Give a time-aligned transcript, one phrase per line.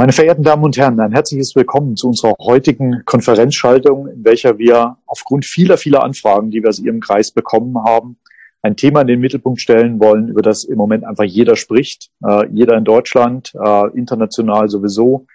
[0.00, 4.96] Meine verehrten Damen und Herren, ein herzliches Willkommen zu unserer heutigen Konferenzschaltung, in welcher wir
[5.04, 8.16] aufgrund vieler, vieler Anfragen, die wir aus Ihrem Kreis bekommen haben,
[8.62, 12.48] ein Thema in den Mittelpunkt stellen wollen, über das im Moment einfach jeder spricht, äh,
[12.48, 15.26] jeder in Deutschland, äh, international sowieso.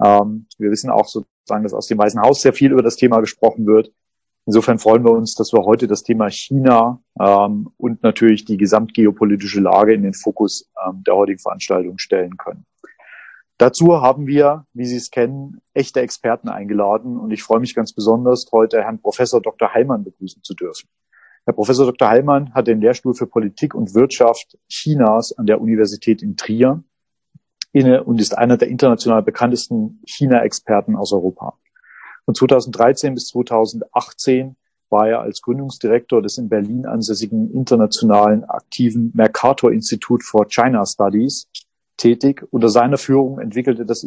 [0.00, 3.18] Ähm, wir wissen auch sozusagen, dass aus dem Weißen Haus sehr viel über das Thema
[3.18, 3.90] gesprochen wird.
[4.46, 9.58] Insofern freuen wir uns, dass wir heute das Thema China ähm, und natürlich die gesamtgeopolitische
[9.58, 12.64] Lage in den Fokus ähm, der heutigen Veranstaltung stellen können.
[13.62, 17.92] Dazu haben wir, wie Sie es kennen, echte Experten eingeladen und ich freue mich ganz
[17.92, 19.72] besonders, heute Herrn Professor Dr.
[19.72, 20.88] Heilmann begrüßen zu dürfen.
[21.44, 22.08] Herr Professor Dr.
[22.08, 26.82] Heilmann hat den Lehrstuhl für Politik und Wirtschaft Chinas an der Universität in Trier
[27.70, 31.56] inne und ist einer der international bekanntesten China-Experten aus Europa.
[32.24, 34.56] Von 2013 bis 2018
[34.90, 41.46] war er als Gründungsdirektor des in Berlin ansässigen internationalen aktiven Mercator Institute for China Studies
[41.96, 42.44] tätig.
[42.50, 44.04] Unter seiner Führung entwickelte, das,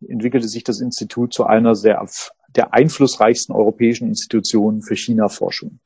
[0.00, 2.06] entwickelte sich das Institut zu einer der,
[2.54, 5.78] der einflussreichsten europäischen Institutionen für China-Forschung.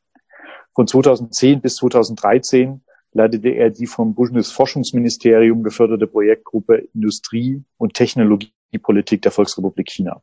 [0.74, 2.82] Von 2010 bis 2013
[3.12, 10.22] leitete er die vom Bundesforschungsministerium geförderte Projektgruppe Industrie- und Technologiepolitik der Volksrepublik China.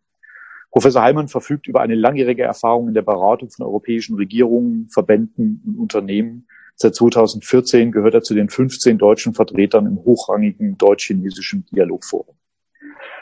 [0.72, 5.80] Professor Heimann verfügt über eine langjährige Erfahrung in der Beratung von europäischen Regierungen, Verbänden und
[5.80, 12.36] Unternehmen Seit 2014 gehört er zu den 15 deutschen Vertretern im hochrangigen deutsch-chinesischen Dialogforum.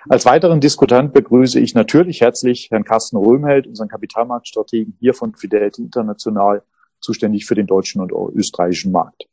[0.10, 5.84] Als weiteren Diskutant begrüße ich natürlich herzlich Herrn Carsten Röhmheld, unseren Kapitalmarktstrategen hier von Fidelity
[5.84, 6.64] International,
[7.00, 9.28] zuständig für den deutschen und österreichischen Markt.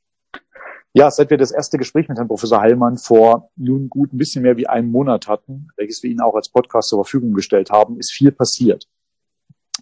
[0.92, 4.42] Ja, seit wir das erste Gespräch mit Herrn Professor Heilmann vor nun gut ein bisschen
[4.42, 7.98] mehr wie einem Monat hatten, welches wir Ihnen auch als Podcast zur Verfügung gestellt haben,
[7.98, 8.86] ist viel passiert.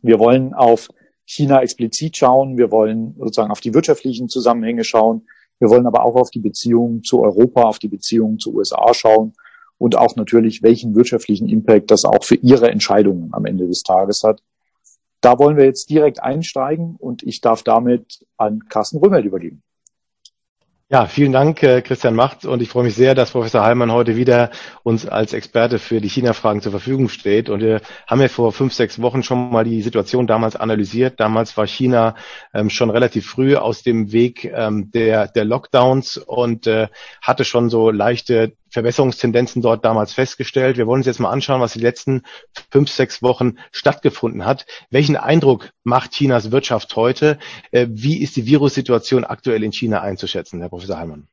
[0.03, 0.89] Wir wollen auf
[1.29, 2.57] China explizit schauen.
[2.57, 5.29] Wir wollen sozusagen auf die wirtschaftlichen Zusammenhänge schauen.
[5.59, 9.35] Wir wollen aber auch auf die Beziehungen zu Europa, auf die Beziehungen zu USA schauen
[9.77, 14.23] und auch natürlich, welchen wirtschaftlichen Impact das auch für Ihre Entscheidungen am Ende des Tages
[14.25, 14.43] hat.
[15.21, 19.63] Da wollen wir jetzt direkt einsteigen und ich darf damit an Carsten Römert übergeben.
[20.91, 22.47] Ja, vielen Dank, äh, Christian Macht.
[22.47, 24.51] Und ich freue mich sehr, dass Professor Heilmann heute wieder
[24.85, 27.51] uns als Experte für die China-Fragen zur Verfügung steht.
[27.51, 31.21] Und wir haben ja vor fünf, sechs Wochen schon mal die Situation damals analysiert.
[31.21, 32.15] Damals war China
[32.55, 36.89] ähm, schon relativ früh aus dem Weg ähm, der, der Lockdowns und äh,
[37.21, 40.77] hatte schon so leichte Verbesserungstendenzen dort damals festgestellt.
[40.77, 42.23] Wir wollen uns jetzt mal anschauen, was die letzten
[42.71, 44.67] fünf, sechs Wochen stattgefunden hat.
[44.91, 47.39] Welchen Eindruck macht Chinas Wirtschaft heute?
[47.71, 51.29] Äh, wie ist die Virussituation aktuell in China einzuschätzen, Herr Professor Heimann?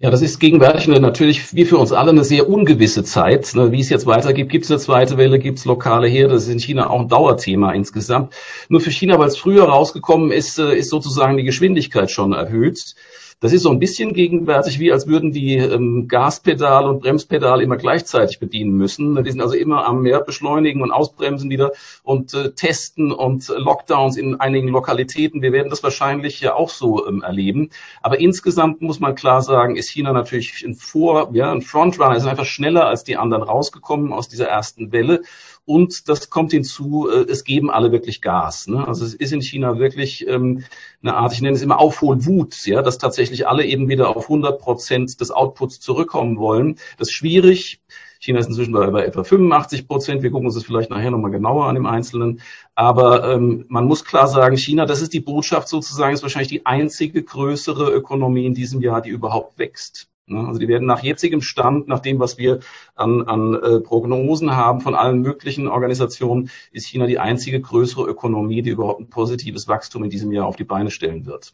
[0.00, 3.54] Ja, das ist gegenwärtig natürlich wie für uns alle eine sehr ungewisse Zeit.
[3.54, 6.42] Ne, wie es jetzt weitergeht, gibt es eine zweite Welle, gibt es lokale Herde, das
[6.42, 8.34] ist in China auch ein Dauerthema insgesamt.
[8.68, 12.96] Nur für China, weil es früher rausgekommen ist, äh, ist sozusagen die Geschwindigkeit schon erhöht.
[13.40, 17.76] Das ist so ein bisschen gegenwärtig, wie als würden die ähm, Gaspedal und Bremspedal immer
[17.76, 19.22] gleichzeitig bedienen müssen.
[19.22, 21.72] Die sind also immer am mehr beschleunigen und ausbremsen wieder
[22.02, 25.42] und äh, testen und Lockdowns in einigen Lokalitäten.
[25.42, 27.70] Wir werden das wahrscheinlich ja auch so ähm, erleben.
[28.02, 32.26] Aber insgesamt muss man klar sagen, ist China natürlich ein Vor, ja, ein Frontrunner, ist
[32.26, 35.22] einfach schneller als die anderen rausgekommen aus dieser ersten Welle.
[35.66, 38.66] Und das kommt hinzu, äh, es geben alle wirklich Gas.
[38.66, 38.86] Ne?
[38.86, 40.64] Also es ist in China wirklich ähm,
[41.02, 44.60] eine Art, ich nenne es immer Aufholwut, ja, dass tatsächlich alle eben wieder auf 100
[44.60, 46.76] Prozent des Outputs zurückkommen wollen.
[46.98, 47.80] Das ist schwierig.
[48.20, 50.22] China ist inzwischen bei, etwa 85 Prozent.
[50.22, 52.40] Wir gucken uns das vielleicht nachher nochmal genauer an im Einzelnen.
[52.74, 56.66] Aber ähm, man muss klar sagen, China, das ist die Botschaft sozusagen, ist wahrscheinlich die
[56.66, 60.08] einzige größere Ökonomie in diesem Jahr, die überhaupt wächst.
[60.26, 60.46] Ne?
[60.46, 62.60] Also die werden nach jetzigem Stand, nach dem, was wir
[62.94, 68.62] an, an äh, Prognosen haben von allen möglichen Organisationen, ist China die einzige größere Ökonomie,
[68.62, 71.52] die überhaupt ein positives Wachstum in diesem Jahr auf die Beine stellen wird.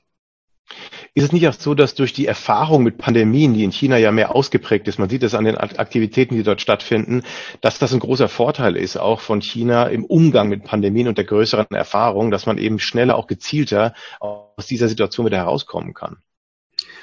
[1.14, 4.12] Ist es nicht auch so, dass durch die Erfahrung mit Pandemien, die in China ja
[4.12, 7.22] mehr ausgeprägt ist, man sieht es an den Aktivitäten, die dort stattfinden,
[7.60, 11.25] dass das ein großer Vorteil ist, auch von China im Umgang mit Pandemien und der
[11.25, 16.19] größeren Erfahrung, dass man eben schneller, auch gezielter aus dieser Situation wieder herauskommen kann?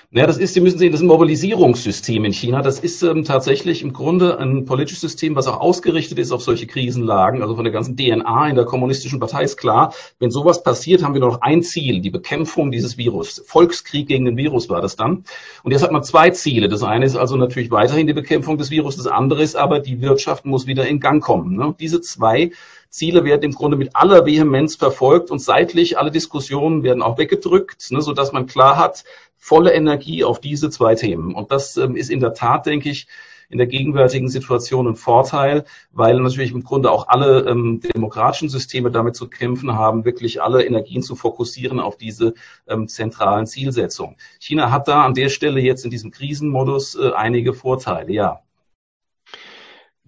[0.09, 2.61] Naja, das ist, Sie müssen sehen, das ist ein Mobilisierungssystem in China.
[2.61, 6.65] Das ist ähm, tatsächlich im Grunde ein politisches System, was auch ausgerichtet ist auf solche
[6.65, 7.41] Krisenlagen.
[7.41, 11.13] Also von der ganzen DNA in der kommunistischen Partei ist klar, wenn sowas passiert, haben
[11.13, 13.43] wir nur noch ein Ziel, die Bekämpfung dieses Virus.
[13.47, 15.25] Volkskrieg gegen den Virus war das dann.
[15.63, 16.69] Und jetzt hat man zwei Ziele.
[16.69, 18.95] Das eine ist also natürlich weiterhin die Bekämpfung des Virus.
[18.95, 21.57] Das andere ist aber, die Wirtschaft muss wieder in Gang kommen.
[21.57, 21.75] Ne?
[21.81, 22.51] Diese zwei
[22.89, 27.91] Ziele werden im Grunde mit aller Vehemenz verfolgt und seitlich alle Diskussionen werden auch weggedrückt,
[27.91, 29.03] ne, sodass man klar hat,
[29.37, 31.33] volle Energie auf diese zwei Themen.
[31.33, 33.07] Und das ähm, ist in der Tat, denke ich,
[33.49, 38.91] in der gegenwärtigen Situation ein Vorteil, weil natürlich im Grunde auch alle ähm, demokratischen Systeme
[38.91, 42.33] damit zu kämpfen haben, wirklich alle Energien zu fokussieren auf diese
[42.67, 44.17] ähm, zentralen Zielsetzungen.
[44.39, 48.41] China hat da an der Stelle jetzt in diesem Krisenmodus äh, einige Vorteile, ja.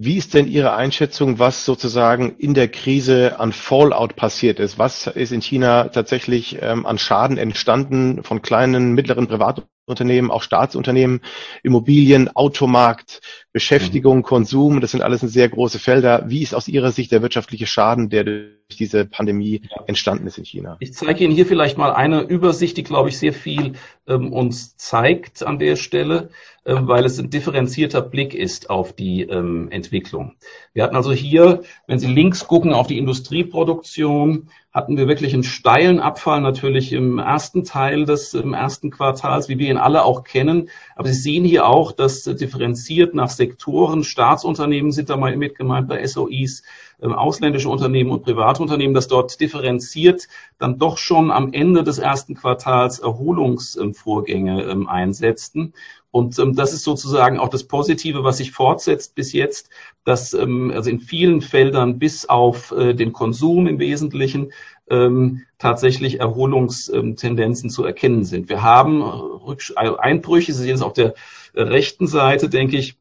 [0.02, 4.80] Wie ist denn Ihre Einschätzung, was sozusagen in der Krise an Fallout passiert ist?
[4.80, 11.20] Was ist in China tatsächlich ähm, an Schaden entstanden von kleinen, mittleren Privatunternehmen, auch Staatsunternehmen,
[11.64, 13.20] Immobilien, Automarkt,
[13.52, 14.24] Beschäftigung, mhm.
[14.24, 14.80] Konsum?
[14.80, 16.30] Das sind alles sehr große Felder.
[16.30, 20.46] Wie ist aus Ihrer Sicht der wirtschaftliche Schaden, der durch diese Pandemie entstanden ist in
[20.46, 20.78] China?
[20.80, 23.74] Ich zeige Ihnen hier vielleicht mal eine Übersicht, die, glaube ich, sehr viel
[24.08, 26.30] ähm, uns zeigt an der Stelle.
[26.66, 30.36] Ähm, weil es ein differenzierter Blick ist auf die ähm, Entwicklung.
[30.74, 35.44] Wir hatten also hier, wenn Sie links gucken auf die Industrieproduktion, hatten wir wirklich einen
[35.44, 40.24] steilen Abfall natürlich im ersten Teil des im ersten Quartals, wie wir ihn alle auch
[40.24, 40.70] kennen.
[40.96, 45.88] Aber Sie sehen hier auch, dass differenziert nach Sektoren, Staatsunternehmen sind da mal mit gemeint
[45.88, 46.64] bei SOIs,
[47.02, 53.00] ausländische Unternehmen und Privatunternehmen, dass dort differenziert dann doch schon am Ende des ersten Quartals
[53.00, 55.74] Erholungsvorgänge ähm, einsetzten.
[56.12, 59.70] Und ähm, das ist sozusagen auch das Positive, was sich fortsetzt bis jetzt,
[60.04, 64.52] dass ähm, also in vielen Feldern bis auf äh, den Konsum im Wesentlichen
[64.90, 68.50] ähm, tatsächlich Erholungstendenzen zu erkennen sind.
[68.50, 71.14] Wir haben äh, Einbrüche, Sie sehen es auf der
[71.56, 72.99] rechten Seite, denke ich,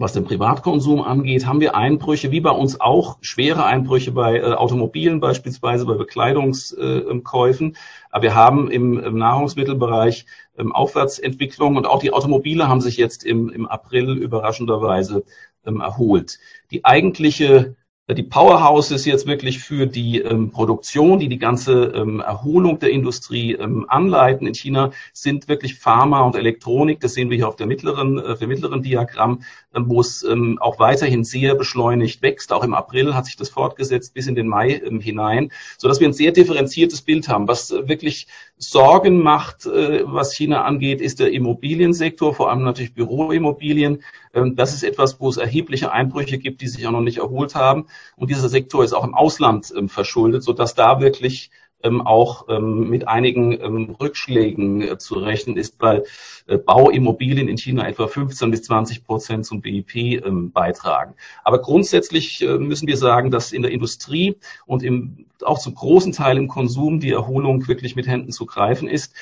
[0.00, 4.54] was den Privatkonsum angeht, haben wir Einbrüche, wie bei uns auch, schwere Einbrüche bei äh,
[4.54, 7.74] Automobilen beispielsweise, bei Bekleidungskäufen.
[7.74, 7.78] Äh,
[8.10, 10.24] Aber wir haben im, im Nahrungsmittelbereich
[10.56, 15.24] ähm, Aufwärtsentwicklung und auch die Automobile haben sich jetzt im, im April überraschenderweise
[15.66, 16.38] ähm, erholt.
[16.70, 17.76] Die eigentliche
[18.14, 23.52] die Powerhouses jetzt wirklich für die ähm, Produktion, die die ganze ähm, Erholung der Industrie
[23.52, 27.00] ähm, anleiten in China, sind wirklich Pharma und Elektronik.
[27.00, 29.42] Das sehen wir hier auf der mittleren, äh, der mittleren Diagramm,
[29.74, 32.52] ähm, wo es ähm, auch weiterhin sehr beschleunigt wächst.
[32.52, 36.00] Auch im April hat sich das fortgesetzt bis in den Mai ähm, hinein, so dass
[36.00, 37.48] wir ein sehr differenziertes Bild haben.
[37.48, 42.94] Was äh, wirklich Sorgen macht, äh, was China angeht, ist der Immobiliensektor, vor allem natürlich
[42.94, 44.02] Büroimmobilien.
[44.34, 47.54] Ähm, das ist etwas, wo es erhebliche Einbrüche gibt, die sich auch noch nicht erholt
[47.54, 47.86] haben.
[48.16, 51.50] Und dieser Sektor ist auch im Ausland ähm, verschuldet, sodass da wirklich
[51.82, 53.54] ähm, auch mit einigen
[53.94, 56.04] Rückschlägen äh, zu rechnen ist, weil
[56.46, 60.22] äh, Bauimmobilien in China etwa 15 bis 20 Prozent zum BIP
[60.52, 61.14] beitragen.
[61.42, 64.36] Aber grundsätzlich äh, müssen wir sagen, dass in der Industrie
[64.66, 68.86] und im, auch zum großen Teil im Konsum die Erholung wirklich mit Händen zu greifen
[68.86, 69.14] ist.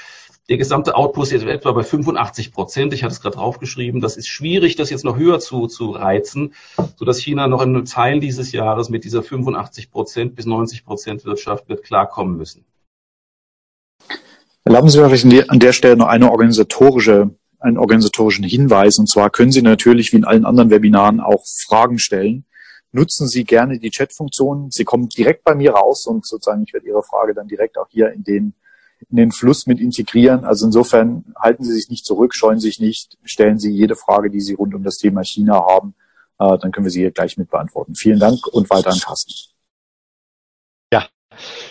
[0.49, 2.95] Der gesamte Output ist etwa bei 85 Prozent.
[2.95, 4.01] Ich hatte es gerade draufgeschrieben.
[4.01, 6.55] Das ist schwierig, das jetzt noch höher zu, zu reizen,
[6.97, 11.25] sodass China noch in einem Teil dieses Jahres mit dieser 85 Prozent bis 90 Prozent
[11.27, 12.65] Wirtschaft wird klarkommen müssen.
[14.65, 18.99] Erlauben Sie mir vielleicht an der Stelle noch eine organisatorische, einen organisatorischen Hinweis.
[18.99, 22.47] Und zwar können Sie natürlich wie in allen anderen Webinaren auch Fragen stellen.
[22.91, 24.71] Nutzen Sie gerne die Chatfunktion.
[24.71, 27.89] Sie kommen direkt bei mir raus und sozusagen ich werde Ihre Frage dann direkt auch
[27.91, 28.55] hier in den
[29.11, 30.45] in den Fluss mit integrieren.
[30.45, 34.41] Also insofern halten Sie sich nicht zurück, scheuen sich nicht, stellen Sie jede Frage, die
[34.41, 35.95] Sie rund um das Thema China haben,
[36.39, 37.95] äh, dann können wir sie hier gleich mit beantworten.
[37.95, 39.33] Vielen Dank und weiter an Carsten.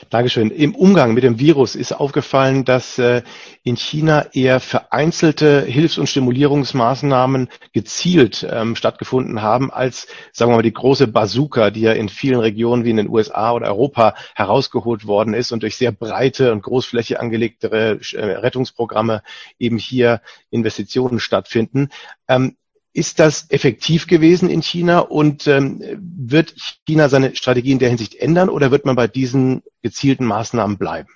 [0.09, 0.51] Dankeschön.
[0.51, 3.21] Im Umgang mit dem Virus ist aufgefallen, dass äh,
[3.63, 10.61] in China eher vereinzelte Hilfs- und Stimulierungsmaßnahmen gezielt ähm, stattgefunden haben, als, sagen wir mal,
[10.61, 15.05] die große Bazooka, die ja in vielen Regionen wie in den USA oder Europa herausgeholt
[15.07, 19.23] worden ist und durch sehr breite und großflächig angelegtere äh, Rettungsprogramme
[19.59, 21.89] eben hier Investitionen stattfinden.
[22.97, 26.55] Ist das effektiv gewesen in China und ähm, wird
[26.87, 31.07] China seine Strategie in der Hinsicht ändern oder wird man bei diesen gezielten Maßnahmen bleiben?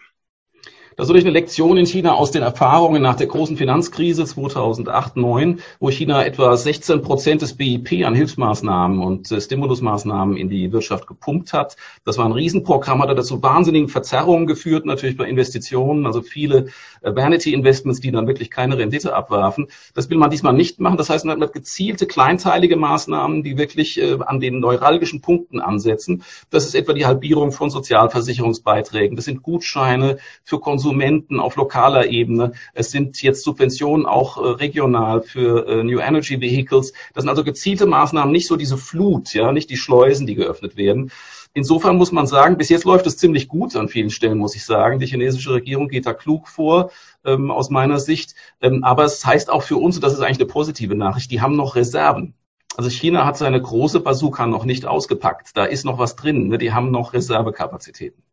[1.01, 5.13] Das ist natürlich eine Lektion in China aus den Erfahrungen nach der großen Finanzkrise 2008,
[5.13, 10.71] 2009, wo China etwa 16 Prozent des BIP an Hilfsmaßnahmen und äh, Stimulusmaßnahmen in die
[10.71, 11.75] Wirtschaft gepumpt hat.
[12.05, 16.67] Das war ein Riesenprogramm, hat dazu wahnsinnigen Verzerrungen geführt, natürlich bei Investitionen, also viele
[17.01, 19.69] äh, Vanity-Investments, die dann wirklich keine Rendite abwarfen.
[19.95, 20.97] Das will man diesmal nicht machen.
[20.97, 26.21] Das heißt, man hat gezielte, kleinteilige Maßnahmen, die wirklich äh, an den neuralgischen Punkten ansetzen.
[26.51, 29.15] Das ist etwa die Halbierung von Sozialversicherungsbeiträgen.
[29.15, 32.51] Das sind Gutscheine für Konsumenten Konsumenten auf lokaler Ebene.
[32.73, 36.91] Es sind jetzt Subventionen auch äh, regional für äh, New Energy Vehicles.
[37.13, 40.75] Das sind also gezielte Maßnahmen, nicht so diese Flut, ja, nicht die Schleusen, die geöffnet
[40.75, 41.11] werden.
[41.53, 44.65] Insofern muss man sagen, bis jetzt läuft es ziemlich gut an vielen Stellen, muss ich
[44.65, 44.99] sagen.
[44.99, 46.91] Die chinesische Regierung geht da klug vor,
[47.23, 48.35] ähm, aus meiner Sicht.
[48.61, 51.39] Ähm, aber es heißt auch für uns, und das ist eigentlich eine positive Nachricht, die
[51.39, 52.33] haben noch Reserven.
[52.75, 55.55] Also China hat seine große Bazooka noch nicht ausgepackt.
[55.55, 56.49] Da ist noch was drin.
[56.49, 56.57] Ne?
[56.57, 58.23] Die haben noch Reservekapazitäten.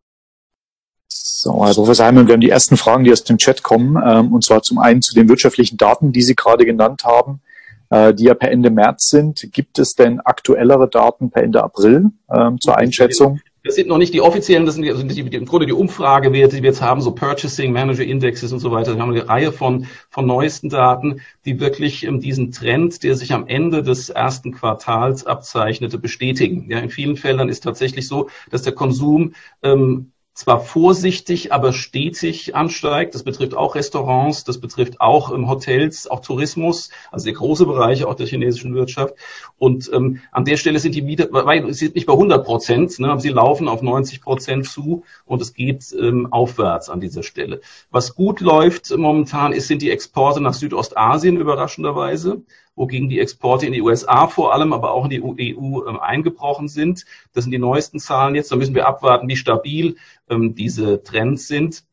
[1.40, 4.33] So, Herr Professor Heimann, wir haben die ersten Fragen, die aus dem Chat kommen, ähm,
[4.33, 7.42] und zwar zum einen zu den wirtschaftlichen Daten, die Sie gerade genannt haben,
[7.90, 9.49] äh, die ja per Ende März sind.
[9.52, 13.38] Gibt es denn aktuellere Daten per Ende April ähm, zur Einschätzung?
[13.62, 16.62] Das sind noch nicht die offiziellen, das sind, also die, im Grunde die Umfragewerte, die
[16.62, 18.97] wir jetzt haben, so Purchasing Manager Indexes und so weiter.
[18.97, 23.33] Wir haben eine Reihe von, von neuesten Daten, die wirklich ähm, diesen Trend, der sich
[23.33, 26.68] am Ende des ersten Quartals abzeichnete, bestätigen.
[26.68, 32.54] Ja, in vielen Fällen ist tatsächlich so, dass der Konsum ähm, zwar vorsichtig, aber stetig
[32.54, 33.12] ansteigt.
[33.16, 38.07] Das betrifft auch Restaurants, das betrifft auch ähm, Hotels, auch Tourismus, also sehr große Bereiche
[38.07, 39.14] auch der chinesischen Wirtschaft.
[39.59, 43.00] Und ähm, an der Stelle sind die Mieter, weil sie sind nicht bei 100 Prozent,
[43.00, 47.25] ne, aber sie laufen auf 90 Prozent zu und es geht ähm, aufwärts an dieser
[47.25, 47.61] Stelle.
[47.90, 52.42] Was gut läuft momentan ist, sind die Exporte nach Südostasien überraschenderweise
[52.78, 56.68] wogegen die Exporte in die USA vor allem, aber auch in die EU ähm, eingebrochen
[56.68, 57.04] sind.
[57.32, 58.52] Das sind die neuesten Zahlen jetzt.
[58.52, 59.97] Da müssen wir abwarten, wie stabil
[60.30, 61.85] ähm, diese Trends sind.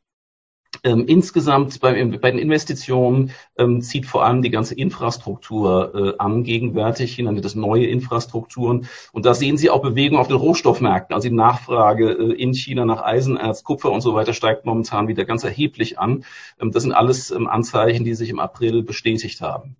[0.83, 6.43] Ähm, insgesamt bei, bei, den Investitionen ähm, zieht vor allem die ganze Infrastruktur äh, an
[6.43, 8.87] gegenwärtig, nennt das neue Infrastrukturen.
[9.11, 11.13] Und da sehen Sie auch Bewegung auf den Rohstoffmärkten.
[11.13, 15.25] Also die Nachfrage äh, in China nach Eisenerz, Kupfer und so weiter steigt momentan wieder
[15.25, 16.25] ganz erheblich an.
[16.59, 19.77] Ähm, das sind alles ähm, Anzeichen, die sich im April bestätigt haben.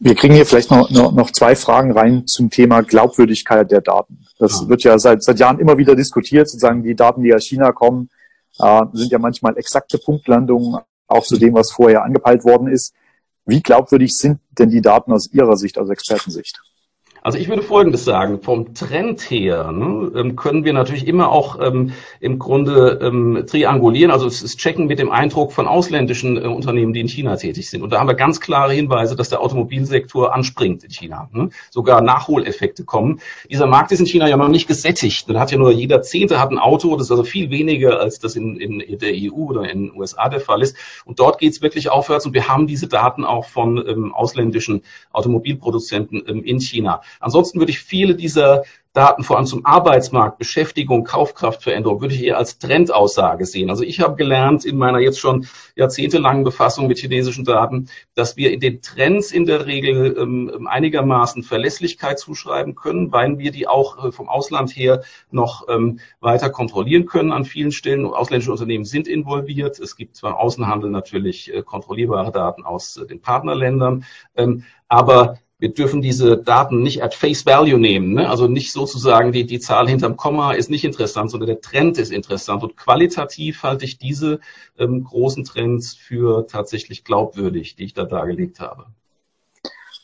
[0.00, 4.26] Wir kriegen hier vielleicht noch, noch, noch zwei Fragen rein zum Thema Glaubwürdigkeit der Daten.
[4.38, 4.68] Das ja.
[4.68, 8.10] wird ja seit, seit Jahren immer wieder diskutiert, sozusagen die Daten, die aus China kommen,
[8.58, 12.92] äh, sind ja manchmal exakte Punktlandungen, auch zu dem, was vorher angepeilt worden ist.
[13.46, 16.60] Wie glaubwürdig sind denn die Daten aus Ihrer Sicht, aus Expertensicht?
[17.26, 18.42] Also ich würde Folgendes sagen.
[18.42, 24.10] Vom Trend her ne, ähm, können wir natürlich immer auch ähm, im Grunde ähm, triangulieren,
[24.10, 27.70] also es ist checken mit dem Eindruck von ausländischen äh, Unternehmen, die in China tätig
[27.70, 27.80] sind.
[27.80, 31.30] Und da haben wir ganz klare Hinweise, dass der Automobilsektor anspringt in China.
[31.32, 31.48] Ne?
[31.70, 33.20] Sogar Nachholeffekte kommen.
[33.50, 35.26] Dieser Markt ist in China ja noch nicht gesättigt.
[35.30, 36.94] Da hat ja nur jeder Zehnte hat ein Auto.
[36.94, 40.28] Das ist also viel weniger, als das in, in der EU oder in den USA
[40.28, 40.76] der Fall ist.
[41.06, 42.26] Und dort geht es wirklich aufwärts.
[42.26, 47.00] Und wir haben diese Daten auch von ähm, ausländischen Automobilproduzenten ähm, in China.
[47.20, 52.38] Ansonsten würde ich viele dieser Daten vor allem zum Arbeitsmarkt, Beschäftigung, Kaufkraftveränderung, würde ich eher
[52.38, 53.68] als Trendaussage sehen.
[53.68, 58.52] Also ich habe gelernt in meiner jetzt schon jahrzehntelangen Befassung mit chinesischen Daten, dass wir
[58.52, 64.04] in den Trends in der Regel ähm, einigermaßen Verlässlichkeit zuschreiben können, weil wir die auch
[64.04, 65.02] äh, vom Ausland her
[65.32, 68.06] noch ähm, weiter kontrollieren können an vielen Stellen.
[68.06, 69.80] Ausländische Unternehmen sind involviert.
[69.80, 74.04] Es gibt zwar im Außenhandel natürlich äh, kontrollierbare Daten aus äh, den Partnerländern,
[74.36, 78.12] ähm, aber wir dürfen diese Daten nicht at face value nehmen.
[78.12, 78.28] Ne?
[78.28, 82.12] Also nicht sozusagen die, die Zahl hinterm Komma ist nicht interessant, sondern der Trend ist
[82.12, 82.62] interessant.
[82.62, 84.40] Und qualitativ halte ich diese
[84.78, 88.84] ähm, großen Trends für tatsächlich glaubwürdig, die ich da dargelegt habe.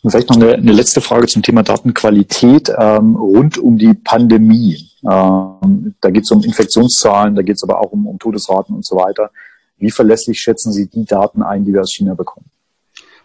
[0.02, 4.88] Und vielleicht noch eine, eine letzte Frage zum Thema Datenqualität ähm, rund um die Pandemie.
[5.04, 8.86] Ähm, da geht es um Infektionszahlen, da geht es aber auch um, um Todesraten und
[8.86, 9.30] so weiter.
[9.76, 12.46] Wie verlässlich schätzen Sie die Daten ein, die wir aus China bekommen?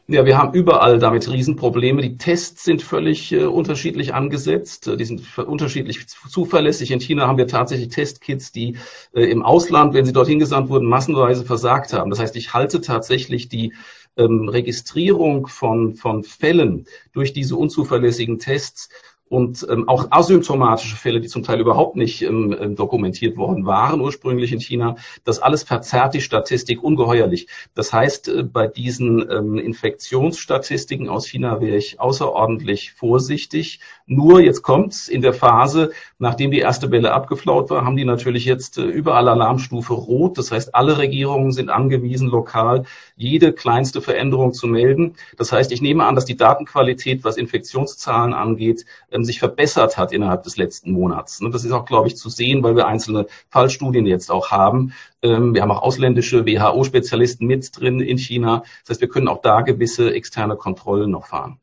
[0.07, 1.99] Ja, wir haben überall damit Riesenprobleme.
[2.03, 4.85] Die Tests sind völlig äh, unterschiedlich angesetzt.
[4.99, 6.91] Die sind unterschiedlich zuverlässig.
[6.91, 8.77] In China haben wir tatsächlich Testkits, die
[9.15, 12.11] äh, im Ausland, wenn sie dorthin gesandt wurden, massenweise versagt haben.
[12.11, 13.73] Das heißt, ich halte tatsächlich die
[14.15, 18.89] ähm, Registrierung von, von Fällen durch diese unzuverlässigen Tests
[19.27, 23.99] und ähm, auch asymptomatische Fälle, die zum Teil überhaupt nicht ähm, ähm, dokumentiert worden waren,
[24.01, 24.97] ursprünglich in China.
[25.23, 27.47] Das alles verzerrt die Statistik ungeheuerlich.
[27.73, 33.79] Das heißt, äh, bei diesen ähm, Infektionsstatistiken aus China wäre ich außerordentlich vorsichtig.
[34.07, 38.45] Nur jetzt kommt's in der Phase, nachdem die erste Welle abgeflaut war, haben die natürlich
[38.45, 40.37] jetzt äh, überall Alarmstufe rot.
[40.37, 42.83] Das heißt, alle Regierungen sind angewiesen, lokal
[43.15, 45.15] jede kleinste Veränderung zu melden.
[45.37, 50.11] Das heißt, ich nehme an, dass die Datenqualität, was Infektionszahlen angeht, ähm, sich verbessert hat
[50.11, 51.39] innerhalb des letzten Monats.
[51.51, 54.93] Das ist auch, glaube ich, zu sehen, weil wir einzelne Fallstudien jetzt auch haben.
[55.23, 58.61] Ähm, wir haben auch ausländische WHO-Spezialisten mit drin in China.
[58.83, 61.59] Das heißt, wir können auch da gewisse externe Kontrollen noch fahren.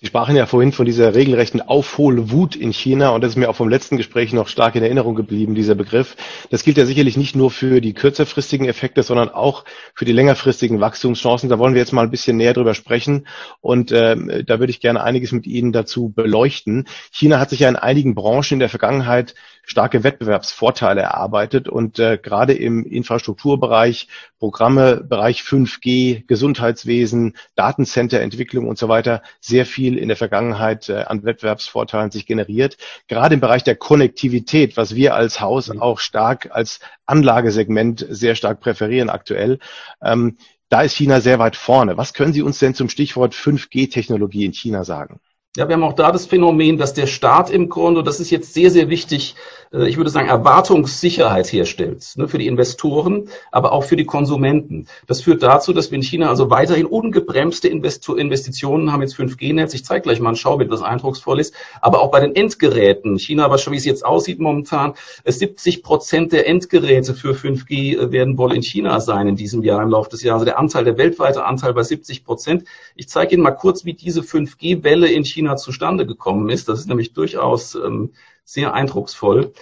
[0.00, 3.56] Sie sprachen ja vorhin von dieser regelrechten Aufholwut in China und das ist mir auch
[3.56, 6.14] vom letzten Gespräch noch stark in Erinnerung geblieben, dieser Begriff.
[6.50, 9.64] Das gilt ja sicherlich nicht nur für die kürzerfristigen Effekte, sondern auch
[9.96, 11.48] für die längerfristigen Wachstumschancen.
[11.48, 13.26] Da wollen wir jetzt mal ein bisschen näher drüber sprechen
[13.60, 16.86] und äh, da würde ich gerne einiges mit Ihnen dazu beleuchten.
[17.10, 19.34] China hat sich ja in einigen Branchen in der Vergangenheit
[19.68, 28.88] starke Wettbewerbsvorteile erarbeitet und äh, gerade im Infrastrukturbereich, Programme, Bereich 5G, Gesundheitswesen, Datencenterentwicklung und so
[28.88, 32.76] weiter sehr viel in der Vergangenheit äh, an Wettbewerbsvorteilen sich generiert.
[33.06, 35.80] Gerade im Bereich der Konnektivität, was wir als Haus mhm.
[35.80, 39.58] auch stark als Anlagesegment sehr stark präferieren aktuell.
[40.02, 40.36] Ähm,
[40.68, 41.96] da ist China sehr weit vorne.
[41.96, 45.20] Was können Sie uns denn zum Stichwort 5G-Technologie in China sagen?
[45.58, 48.54] Ja, wir haben auch da das Phänomen, dass der Staat im Grunde, das ist jetzt
[48.54, 49.34] sehr, sehr wichtig,
[49.72, 54.86] äh, ich würde sagen, Erwartungssicherheit herstellt ne, für die Investoren, aber auch für die Konsumenten.
[55.08, 59.74] Das führt dazu, dass wir in China also weiterhin ungebremste Investitionen haben ins 5G-Netz.
[59.74, 61.54] Ich zeige gleich mal ein Schaubild, das eindrucksvoll ist.
[61.80, 63.18] Aber auch bei den Endgeräten.
[63.18, 68.12] China, aber schon wie es jetzt aussieht momentan, 70 Prozent der Endgeräte für 5G äh,
[68.12, 70.38] werden wohl in China sein in diesem Jahr, im Laufe des Jahres.
[70.42, 72.64] Also der Anteil, der weltweite Anteil bei 70 Prozent.
[72.94, 76.68] Ich zeige Ihnen mal kurz, wie diese 5G-Welle in China zustande gekommen ist.
[76.68, 78.12] Das ist nämlich durchaus ähm,
[78.44, 79.52] sehr eindrucksvoll.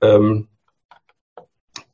[0.00, 0.48] Ähm,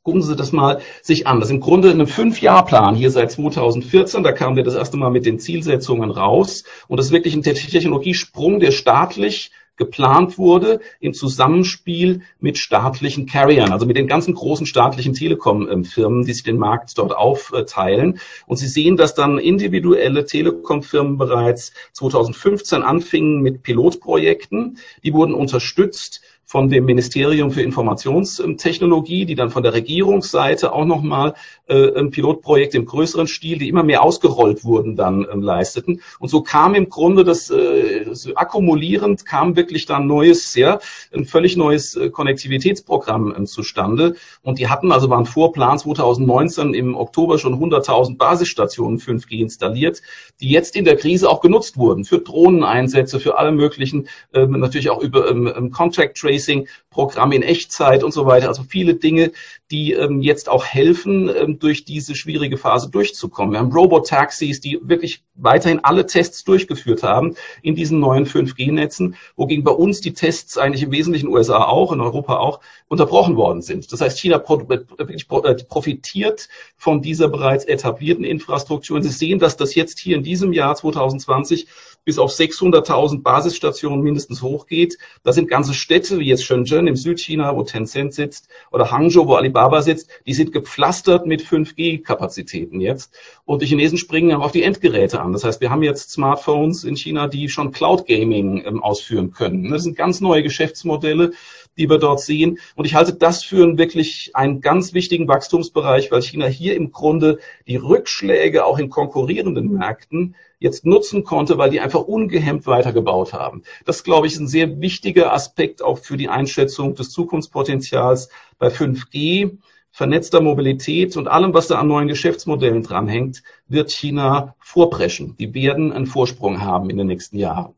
[0.03, 1.39] gucken Sie das mal sich an.
[1.39, 4.23] Das ist im Grunde ein Fünf-Jahr-Plan hier seit 2014.
[4.23, 6.63] Da kamen wir das erste Mal mit den Zielsetzungen raus.
[6.87, 9.51] Und das ist wirklich ein Technologiesprung, der staatlich
[9.81, 16.33] geplant wurde im Zusammenspiel mit staatlichen Carriern, also mit den ganzen großen staatlichen Telekom-Firmen, die
[16.33, 18.19] sich den Markt dort aufteilen.
[18.45, 24.77] Und Sie sehen, dass dann individuelle Telekom-Firmen bereits 2015 anfingen mit Pilotprojekten.
[25.03, 31.33] Die wurden unterstützt von dem Ministerium für Informationstechnologie, die dann von der Regierungsseite auch nochmal
[31.67, 36.01] äh, ein Pilotprojekt im größeren Stil, die immer mehr ausgerollt wurden, dann ähm, leisteten.
[36.19, 40.79] Und so kam im Grunde das äh, so akkumulierend, kam wirklich dann neues, ja,
[41.13, 44.15] ein völlig neues äh, Konnektivitätsprogramm ähm, zustande.
[44.41, 50.01] Und die hatten also, waren vor Plan 2019 im Oktober schon 100.000 Basisstationen 5G installiert,
[50.41, 54.89] die jetzt in der Krise auch genutzt wurden für Drohneneinsätze, für alle möglichen, äh, natürlich
[54.89, 58.49] auch über ähm, ähm Contact Tracing Tracing, Programm in Echtzeit und so weiter.
[58.49, 59.31] Also viele Dinge,
[59.69, 63.53] die ähm, jetzt auch helfen, ähm, durch diese schwierige Phase durchzukommen.
[63.53, 69.63] Wir haben Robot-Taxis, die wirklich weiterhin alle Tests durchgeführt haben in diesen neuen 5G-Netzen, wogegen
[69.63, 73.91] bei uns die Tests eigentlich im Wesentlichen USA auch, in Europa auch, unterbrochen worden sind.
[73.93, 78.97] Das heißt, China äh, profitiert von dieser bereits etablierten Infrastruktur.
[78.97, 81.67] Und Sie sehen, dass das jetzt hier in diesem Jahr 2020
[82.05, 84.97] bis auf 600.000 Basisstationen mindestens hochgeht.
[85.23, 89.35] Das sind ganze Städte, wie jetzt Shenzhen im Südchina, wo Tencent sitzt, oder Hangzhou, wo
[89.35, 93.13] Alibaba sitzt, die sind gepflastert mit 5G-Kapazitäten jetzt.
[93.45, 95.33] Und die Chinesen springen auf die Endgeräte an.
[95.33, 99.69] Das heißt, wir haben jetzt Smartphones in China, die schon Cloud Gaming ähm, ausführen können.
[99.69, 101.31] Das sind ganz neue Geschäftsmodelle
[101.77, 102.59] die wir dort sehen.
[102.75, 106.91] Und ich halte das für einen wirklich einen ganz wichtigen Wachstumsbereich, weil China hier im
[106.91, 113.33] Grunde die Rückschläge auch in konkurrierenden Märkten jetzt nutzen konnte, weil die einfach ungehemmt weitergebaut
[113.33, 113.63] haben.
[113.83, 118.67] Das, glaube ich, ist ein sehr wichtiger Aspekt auch für die Einschätzung des Zukunftspotenzials bei
[118.67, 119.57] 5G
[119.91, 125.35] vernetzter Mobilität und allem, was da an neuen Geschäftsmodellen dranhängt, wird China vorpreschen.
[125.37, 127.73] Die werden einen Vorsprung haben in den nächsten Jahren.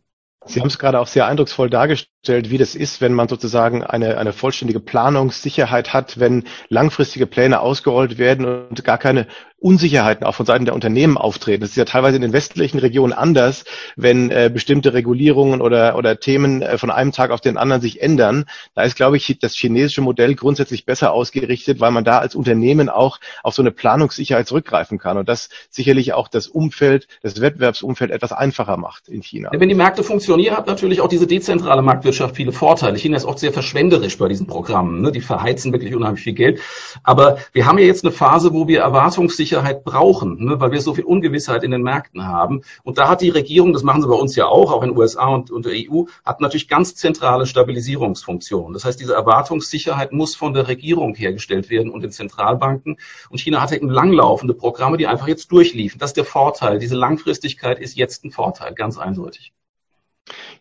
[0.46, 4.18] Sie haben es gerade auch sehr eindrucksvoll dargestellt, wie das ist, wenn man sozusagen eine,
[4.18, 9.28] eine vollständige Planungssicherheit hat, wenn langfristige Pläne ausgerollt werden und gar keine
[9.64, 11.62] Unsicherheiten auch von Seiten der Unternehmen auftreten.
[11.62, 13.64] Das ist ja teilweise in den westlichen Regionen anders,
[13.96, 18.02] wenn äh, bestimmte Regulierungen oder, oder Themen äh, von einem Tag auf den anderen sich
[18.02, 18.44] ändern.
[18.76, 22.90] Da ist, glaube ich, das chinesische Modell grundsätzlich besser ausgerichtet, weil man da als Unternehmen
[22.90, 28.12] auch auf so eine Planungssicherheit zurückgreifen kann und das sicherlich auch das Umfeld, das Wettbewerbsumfeld
[28.12, 29.50] etwas einfacher macht in China.
[29.54, 32.98] Wenn die Märkte funktionieren, hat natürlich auch diese dezentrale Marktwirtschaft viele Vorteile.
[32.98, 35.00] China ist auch sehr verschwenderisch bei diesen Programmen.
[35.00, 35.14] Ne?
[35.14, 36.60] Die verheizen wirklich unheimlich viel Geld.
[37.04, 40.82] Aber wir haben ja jetzt eine Phase, wo wir Erwartungssicherheit Sicherheit brauchen, ne, weil wir
[40.82, 42.62] so viel Ungewissheit in den Märkten haben.
[42.84, 44.98] Und da hat die Regierung, das machen sie bei uns ja auch, auch in den
[44.98, 48.74] USA und, und der EU, hat natürlich ganz zentrale Stabilisierungsfunktionen.
[48.74, 52.98] Das heißt, diese Erwartungssicherheit muss von der Regierung hergestellt werden und den Zentralbanken.
[53.30, 56.00] Und China hat eben langlaufende Programme, die einfach jetzt durchliefen.
[56.00, 56.80] Das ist der Vorteil.
[56.80, 59.54] Diese Langfristigkeit ist jetzt ein Vorteil, ganz eindeutig.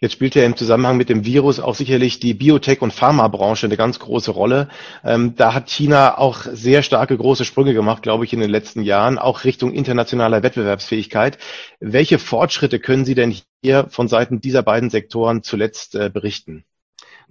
[0.03, 3.77] Jetzt spielt ja im Zusammenhang mit dem Virus auch sicherlich die Biotech- und Pharmabranche eine
[3.77, 4.69] ganz große Rolle.
[5.05, 8.83] Ähm, da hat China auch sehr starke große Sprünge gemacht, glaube ich, in den letzten
[8.83, 11.39] Jahren, auch Richtung internationaler Wettbewerbsfähigkeit.
[11.79, 16.65] Welche Fortschritte können Sie denn hier von Seiten dieser beiden Sektoren zuletzt äh, berichten?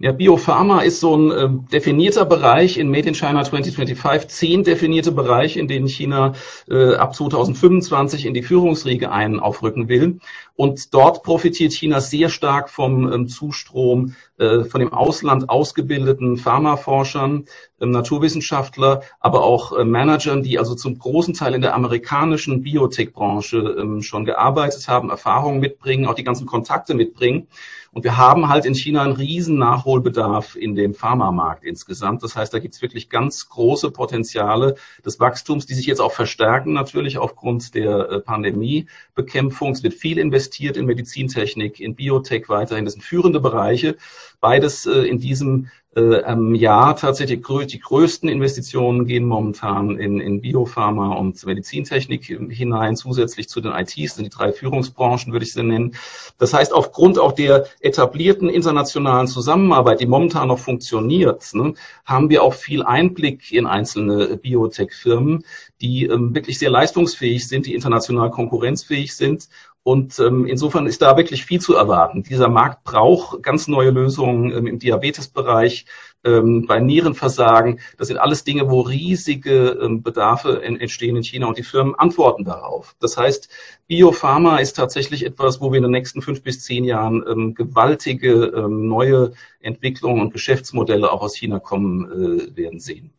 [0.02, 5.12] Ja, Biopharma ist so ein äh, definierter Bereich in Made in China 2025, zehn definierte
[5.12, 6.32] Bereiche, in denen China
[6.68, 10.18] äh, ab 2025 in die Führungsriege ein aufrücken will.
[10.56, 17.44] Und dort profitiert China sehr stark vom ähm, Zustrom äh, von dem Ausland ausgebildeten Pharmaforschern,
[17.80, 23.76] ähm, Naturwissenschaftler, aber auch äh, Managern, die also zum großen Teil in der amerikanischen Biotech-Branche
[23.78, 27.46] ähm, schon gearbeitet haben, Erfahrungen mitbringen, auch die ganzen Kontakte mitbringen.
[27.94, 32.22] Und wir haben halt in China einen riesen Nachholbedarf in dem Pharmamarkt insgesamt.
[32.22, 36.12] Das heißt, da gibt es wirklich ganz große Potenziale des Wachstums, die sich jetzt auch
[36.12, 39.72] verstärken, natürlich aufgrund der äh, Pandemiebekämpfung.
[39.72, 42.86] Es wird viel investiert in Medizintechnik, in Biotech weiterhin.
[42.86, 43.96] Das sind führende Bereiche.
[44.40, 51.14] Beides äh, in diesem äh, Jahr tatsächlich die größten Investitionen gehen momentan in, in Biopharma
[51.14, 55.94] und Medizintechnik hinein, zusätzlich zu den ITs, sind die drei Führungsbranchen, würde ich sie nennen.
[56.38, 61.74] Das heißt, aufgrund auch der etablierten internationalen Zusammenarbeit, die momentan noch funktioniert, ne,
[62.04, 65.44] haben wir auch viel Einblick in einzelne Biotech-Firmen,
[65.82, 69.48] die ähm, wirklich sehr leistungsfähig sind, die international konkurrenzfähig sind
[69.84, 72.22] und ähm, insofern ist da wirklich viel zu erwarten.
[72.22, 75.86] Dieser Markt braucht ganz neue Lösungen ähm, im Diabetesbereich,
[76.24, 77.80] ähm, bei Nierenversagen.
[77.98, 81.96] Das sind alles Dinge, wo riesige ähm, Bedarfe in, entstehen in China und die Firmen
[81.96, 82.94] antworten darauf.
[83.00, 83.48] Das heißt,
[83.88, 88.52] Biopharma ist tatsächlich etwas, wo wir in den nächsten fünf bis zehn Jahren ähm, gewaltige
[88.54, 93.12] ähm, neue Entwicklungen und Geschäftsmodelle auch aus China kommen äh, werden sehen.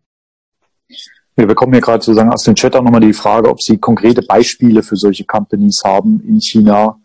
[1.36, 4.22] Wir bekommen hier gerade sozusagen aus dem Chat auch nochmal die Frage, ob Sie konkrete
[4.22, 7.00] Beispiele für solche Companies haben in China,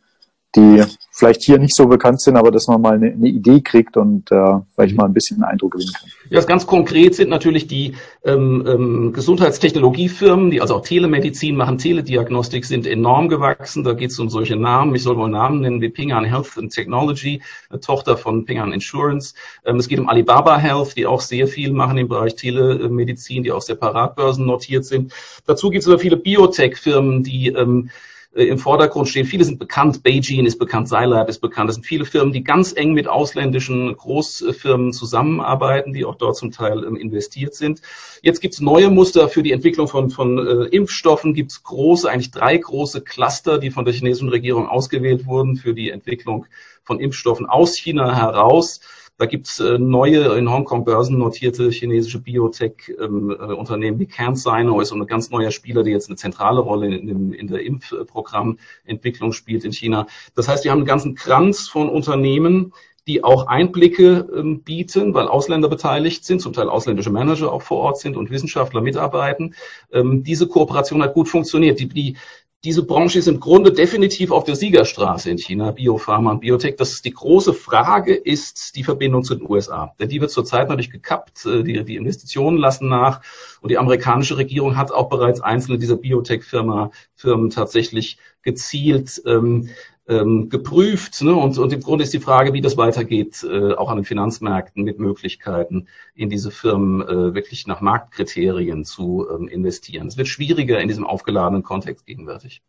[0.54, 0.84] die
[1.18, 4.30] vielleicht hier nicht so bekannt sind, aber dass man mal eine, eine Idee kriegt und
[4.30, 6.08] äh, vielleicht mal ein bisschen einen Eindruck gewinnen kann.
[6.30, 12.64] Ja, ganz konkret sind natürlich die ähm, ähm, Gesundheitstechnologiefirmen, die also auch Telemedizin machen, Telediagnostik
[12.64, 13.82] sind enorm gewachsen.
[13.82, 16.56] Da geht es um solche Namen, ich soll wohl Namen nennen, wie Ping An Health
[16.56, 19.34] and Technology, eine Tochter von Ping An Insurance.
[19.64, 23.50] Ähm, es geht um Alibaba Health, die auch sehr viel machen im Bereich Telemedizin, die
[23.50, 25.12] auch separatbörsen notiert sind.
[25.46, 27.90] Dazu gibt es aber viele Biotech-Firmen, die ähm,
[28.34, 29.26] äh, im Vordergrund stehen.
[29.26, 31.68] Viele sind bekannt, Beijing ist bekannt, Zylab ist bekannt.
[31.68, 36.50] Das sind viele Firmen, die ganz eng mit ausländischen Großfirmen zusammenarbeiten, die auch dort zum
[36.50, 37.80] Teil ähm, investiert sind.
[38.22, 41.34] Jetzt gibt es neue Muster für die Entwicklung von, von äh, Impfstoffen.
[41.34, 45.74] Gibt es große, eigentlich drei große Cluster, die von der chinesischen Regierung ausgewählt wurden für
[45.74, 46.46] die Entwicklung
[46.84, 48.80] von Impfstoffen aus China heraus.
[49.18, 55.04] Da gibt's äh, neue in Hongkong börsennotierte chinesische Biotech-Unternehmen ähm, äh, wie CanSino ist ein
[55.08, 59.72] ganz neuer Spieler, der jetzt eine zentrale Rolle in, in, in der Impfprogrammentwicklung spielt in
[59.72, 60.06] China.
[60.36, 62.72] Das heißt, wir haben einen ganzen Kranz von Unternehmen,
[63.08, 67.78] die auch Einblicke ähm, bieten, weil Ausländer beteiligt sind, zum Teil ausländische Manager auch vor
[67.78, 69.54] Ort sind und Wissenschaftler mitarbeiten.
[69.90, 71.80] Ähm, diese Kooperation hat gut funktioniert.
[71.80, 72.16] Die, die,
[72.64, 76.74] diese Branche ist im Grunde definitiv auf der Siegerstraße in China, Biopharma und Biotech.
[76.76, 79.94] Das ist die große Frage ist die Verbindung zu den USA.
[80.00, 81.46] Denn die wird zurzeit natürlich gekappt.
[81.46, 83.20] Äh, die, die Investitionen lassen nach.
[83.60, 89.68] Und die amerikanische Regierung hat auch bereits einzelne dieser Biotech-Firmen Firmen tatsächlich gezielt ähm,
[90.08, 91.22] ähm, geprüft.
[91.22, 91.34] Ne?
[91.34, 94.82] Und, und im Grunde ist die Frage, wie das weitergeht, äh, auch an den Finanzmärkten
[94.82, 100.08] mit Möglichkeiten, in diese Firmen äh, wirklich nach Marktkriterien zu ähm, investieren.
[100.08, 102.62] Es wird schwieriger in diesem aufgeladenen Kontext gegenwärtig.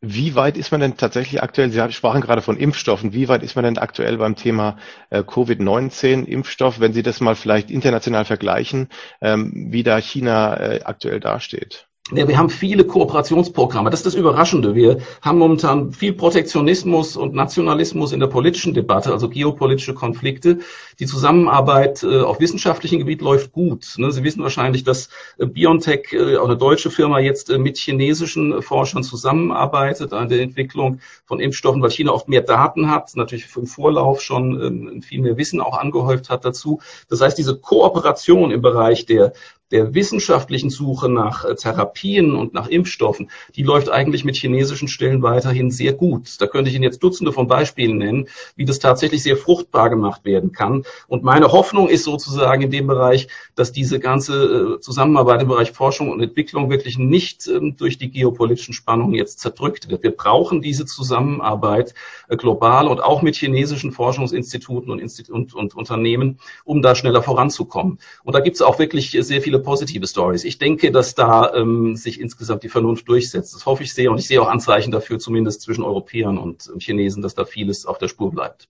[0.00, 3.56] Wie weit ist man denn tatsächlich aktuell, Sie sprachen gerade von Impfstoffen, wie weit ist
[3.56, 4.76] man denn aktuell beim Thema
[5.10, 8.88] äh, Covid-19 Impfstoff, wenn Sie das mal vielleicht international vergleichen,
[9.20, 11.88] ähm, wie da China äh, aktuell dasteht?
[12.12, 13.88] Ja, wir haben viele Kooperationsprogramme.
[13.88, 14.74] Das ist das Überraschende.
[14.74, 20.58] Wir haben momentan viel Protektionismus und Nationalismus in der politischen Debatte, also geopolitische Konflikte.
[20.98, 23.94] Die Zusammenarbeit äh, auf wissenschaftlichem Gebiet läuft gut.
[23.96, 24.12] Ne?
[24.12, 29.02] Sie wissen wahrscheinlich, dass äh, BioNTech, äh, auch eine deutsche Firma, jetzt mit chinesischen Forschern
[29.02, 34.20] zusammenarbeitet an der Entwicklung von Impfstoffen, weil China oft mehr Daten hat, natürlich im Vorlauf
[34.20, 36.82] schon ähm, viel mehr Wissen auch angehäuft hat dazu.
[37.08, 39.32] Das heißt, diese Kooperation im Bereich der
[39.74, 45.20] der wissenschaftlichen Suche nach äh, Therapien und nach Impfstoffen, die läuft eigentlich mit chinesischen Stellen
[45.20, 46.40] weiterhin sehr gut.
[46.40, 50.24] Da könnte ich Ihnen jetzt Dutzende von Beispielen nennen, wie das tatsächlich sehr fruchtbar gemacht
[50.24, 50.84] werden kann.
[51.08, 55.72] Und meine Hoffnung ist sozusagen in dem Bereich, dass diese ganze äh, Zusammenarbeit im Bereich
[55.72, 60.04] Forschung und Entwicklung wirklich nicht ähm, durch die geopolitischen Spannungen jetzt zerdrückt wird.
[60.04, 61.94] Wir brauchen diese Zusammenarbeit
[62.28, 67.24] äh, global und auch mit chinesischen Forschungsinstituten und, Institu und, und Unternehmen, um da schneller
[67.24, 67.98] voranzukommen.
[68.22, 70.44] Und da gibt es auch wirklich sehr viele positive Stories.
[70.44, 73.54] Ich denke, dass da ähm, sich insgesamt die Vernunft durchsetzt.
[73.54, 77.22] Das hoffe ich sehr und ich sehe auch Anzeichen dafür, zumindest zwischen Europäern und Chinesen,
[77.22, 78.68] dass da vieles auf der Spur bleibt.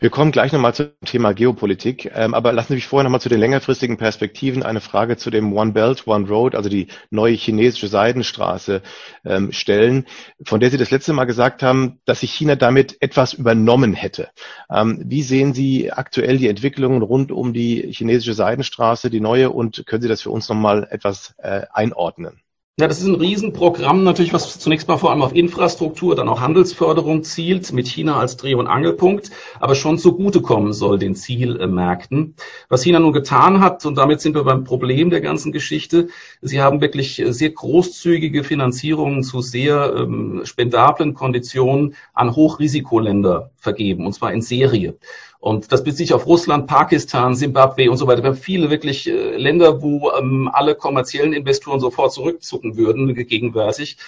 [0.00, 3.28] Wir kommen gleich nochmal zum Thema Geopolitik, ähm, aber lassen Sie mich vorher nochmal zu
[3.28, 7.88] den längerfristigen Perspektiven eine Frage zu dem One Belt, One Road, also die neue chinesische
[7.88, 8.82] Seidenstraße
[9.24, 10.06] ähm, stellen,
[10.44, 14.28] von der Sie das letzte Mal gesagt haben, dass sich China damit etwas übernommen hätte.
[14.70, 19.84] Ähm, wie sehen Sie aktuell die Entwicklungen rund um die chinesische Seidenstraße, die neue, und
[19.86, 22.40] können Sie das für uns nochmal etwas äh, einordnen?
[22.80, 26.40] Ja, das ist ein Riesenprogramm natürlich, was zunächst mal vor allem auf Infrastruktur, dann auch
[26.40, 32.36] Handelsförderung zielt, mit China als Dreh- und Angelpunkt, aber schon zugutekommen soll den Zielmärkten.
[32.68, 36.06] Was China nun getan hat, und damit sind wir beim Problem der ganzen Geschichte,
[36.40, 44.12] sie haben wirklich sehr großzügige Finanzierungen zu sehr ähm, spendablen Konditionen an Hochrisikoländer vergeben, und
[44.12, 44.96] zwar in Serie.
[45.40, 48.22] Und das bezieht sich auf Russland, Pakistan, Simbabwe und so weiter.
[48.22, 53.98] Wir haben viele wirklich äh, Länder, wo ähm, alle kommerziellen Investoren sofort zurückzucken würden, gegenwärtig.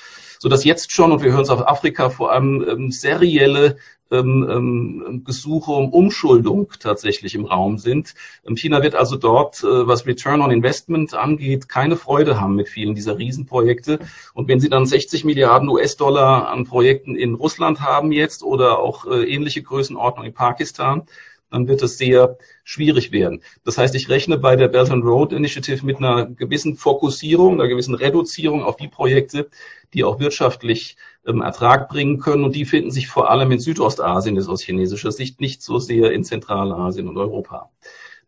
[0.41, 3.77] Sodass jetzt schon, und wir hören es auf Afrika, vor allem ähm, serielle
[4.11, 8.15] ähm, ähm, Gesuche um Umschuldung tatsächlich im Raum sind.
[8.45, 12.69] Ähm, China wird also dort, äh, was Return on Investment angeht, keine Freude haben mit
[12.69, 14.01] vielen dieser Riesenprojekte.
[14.35, 19.07] Und wenn sie dann 60 Milliarden US-Dollar an Projekten in Russland haben jetzt oder auch
[19.07, 21.03] äh, ähnliche Größenordnung in Pakistan,
[21.51, 23.43] dann wird es sehr schwierig werden.
[23.65, 27.69] Das heißt, ich rechne bei der Belt and Road Initiative mit einer gewissen Fokussierung, einer
[27.69, 29.49] gewissen Reduzierung auf die Projekte,
[29.93, 32.45] die auch wirtschaftlich ähm, Ertrag bringen können.
[32.45, 36.13] Und die finden sich vor allem in Südostasien, ist aus chinesischer Sicht nicht so sehr
[36.13, 37.71] in Zentralasien und Europa.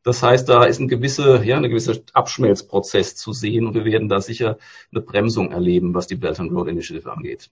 [0.02, 4.08] Das heißt, da ist ein gewisse, ja, ein gewisser Abschmelzprozess zu sehen und wir werden
[4.08, 4.58] da sicher
[4.90, 7.50] eine Bremsung erleben, was die Belt and Road Initiative angeht.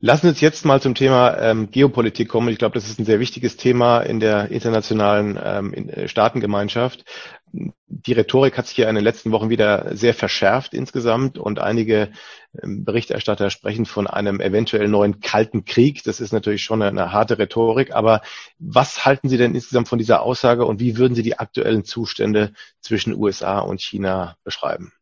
[0.00, 2.50] Lassen Sie uns jetzt mal zum Thema ähm, Geopolitik kommen.
[2.50, 7.04] Ich glaube, das ist ein sehr wichtiges Thema in der internationalen ähm, in, äh, Staatengemeinschaft.
[7.50, 12.12] Die Rhetorik hat sich ja in den letzten Wochen wieder sehr verschärft insgesamt und einige
[12.62, 16.04] ähm, Berichterstatter sprechen von einem eventuell neuen kalten Krieg.
[16.04, 18.20] Das ist natürlich schon eine, eine harte Rhetorik, aber
[18.60, 22.52] was halten Sie denn insgesamt von dieser Aussage und wie würden Sie die aktuellen Zustände
[22.80, 24.92] zwischen USA und China beschreiben?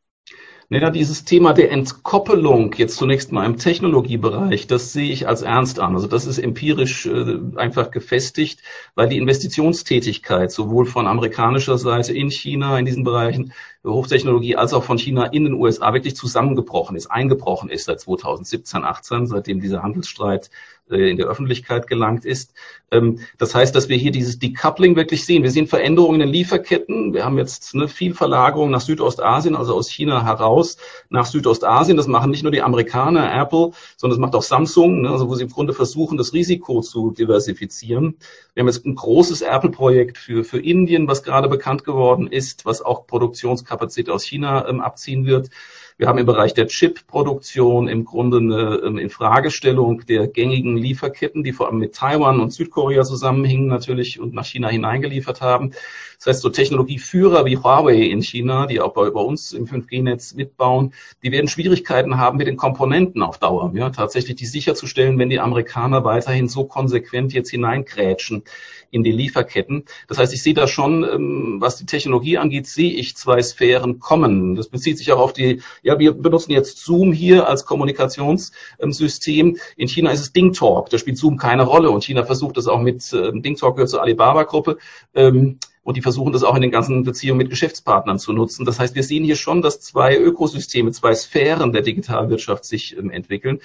[0.69, 5.79] Naja, dieses Thema der Entkoppelung jetzt zunächst mal im Technologiebereich, das sehe ich als ernst
[5.79, 5.95] an.
[5.95, 8.63] Also das ist empirisch äh, einfach gefestigt,
[8.97, 13.53] weil die Investitionstätigkeit sowohl von amerikanischer Seite in China in diesen Bereichen
[13.93, 18.85] Hochtechnologie als auch von China in den USA wirklich zusammengebrochen ist, eingebrochen ist seit 2017,
[18.85, 20.51] 18, seitdem dieser Handelsstreit
[20.91, 22.55] äh, in der Öffentlichkeit gelangt ist.
[22.93, 25.43] Ähm, das heißt, dass wir hier dieses Decoupling wirklich sehen.
[25.43, 27.13] Wir sehen Veränderungen in den Lieferketten.
[27.13, 30.77] Wir haben jetzt eine viel Verlagerung nach Südostasien, also aus China heraus
[31.09, 31.97] nach Südostasien.
[31.97, 35.35] Das machen nicht nur die Amerikaner, Apple, sondern das macht auch Samsung, ne, also wo
[35.35, 38.17] sie im Grunde versuchen, das Risiko zu diversifizieren.
[38.55, 42.81] Wir haben jetzt ein großes Apple-Projekt für, für Indien, was gerade bekannt geworden ist, was
[42.81, 43.76] auch Produktionskapazität
[44.09, 45.51] aus China ähm, abziehen wird.
[45.99, 51.53] Wir haben im Bereich der Chip-Produktion im Grunde eine ähm, Infragestellung der gängigen Lieferketten, die
[51.53, 55.71] vor allem mit Taiwan und Südkorea zusammenhingen natürlich und nach China hineingeliefert haben.
[56.19, 60.35] Das heißt, so Technologieführer wie Huawei in China, die auch bei, bei uns im 5G-Netz
[60.35, 63.73] mitbauen, die werden Schwierigkeiten haben mit den Komponenten auf Dauer.
[63.75, 68.43] Ja, tatsächlich die sicherzustellen, wenn die Amerikaner weiterhin so konsequent jetzt hineinkrätschen
[68.91, 69.85] in die Lieferketten.
[70.09, 73.99] Das heißt, ich sehe da schon, ähm, was die Technologie angeht, sehe ich zwei Sphären
[73.99, 74.55] kommen.
[74.55, 79.57] Das bezieht sich auch auf die, ja, wir benutzen jetzt Zoom hier als Kommunikationssystem.
[79.77, 82.81] In China ist es DingTalk, da spielt Zoom keine Rolle und China versucht das auch
[82.81, 84.79] mit ähm, DingTalk gehört zur Alibaba-Gruppe.
[85.15, 88.67] Ähm, und die versuchen das auch in den ganzen Beziehungen mit Geschäftspartnern zu nutzen.
[88.67, 93.11] Das heißt, wir sehen hier schon, dass zwei Ökosysteme, zwei Sphären der Digitalwirtschaft sich ähm,
[93.11, 93.61] entwickeln.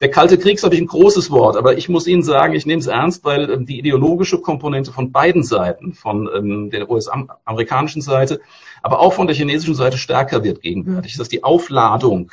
[0.00, 2.80] Der Kalte Krieg ist natürlich ein großes Wort, aber ich muss Ihnen sagen, ich nehme
[2.80, 8.40] es ernst, weil ähm, die ideologische Komponente von beiden Seiten, von ähm, der US-amerikanischen Seite,
[8.82, 11.12] aber auch von der chinesischen Seite stärker wird gegenwärtig.
[11.12, 12.30] Das ist die Aufladung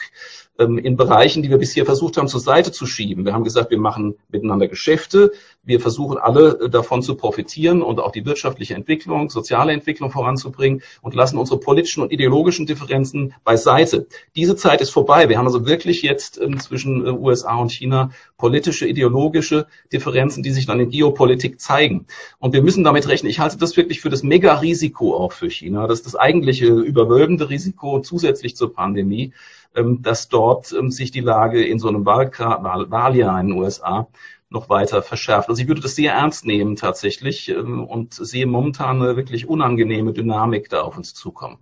[0.57, 3.25] in Bereichen, die wir bisher versucht haben, zur Seite zu schieben.
[3.25, 5.31] Wir haben gesagt, wir machen miteinander Geschäfte,
[5.63, 10.83] wir versuchen alle äh, davon zu profitieren und auch die wirtschaftliche Entwicklung, soziale Entwicklung voranzubringen
[11.01, 14.05] und lassen unsere politischen und ideologischen Differenzen beiseite.
[14.35, 15.27] Diese Zeit ist vorbei.
[15.27, 20.51] Wir haben also wirklich jetzt ähm, zwischen äh, USA und China politische, ideologische Differenzen, die
[20.51, 22.05] sich dann in Geopolitik zeigen.
[22.37, 23.29] Und wir müssen damit rechnen.
[23.29, 25.87] Ich halte das wirklich für das Mega-Risiko auch für China.
[25.87, 31.21] Das ist das eigentliche überwölbende Risiko zusätzlich zur Pandemie ähm, dass dort ähm, sich die
[31.21, 34.07] Lage in so einem Wahljahr in den USA
[34.49, 35.49] noch weiter verschärft.
[35.49, 40.13] Also ich würde das sehr ernst nehmen tatsächlich ähm, und sehe momentan eine wirklich unangenehme
[40.13, 41.57] Dynamik da auf uns zukommen.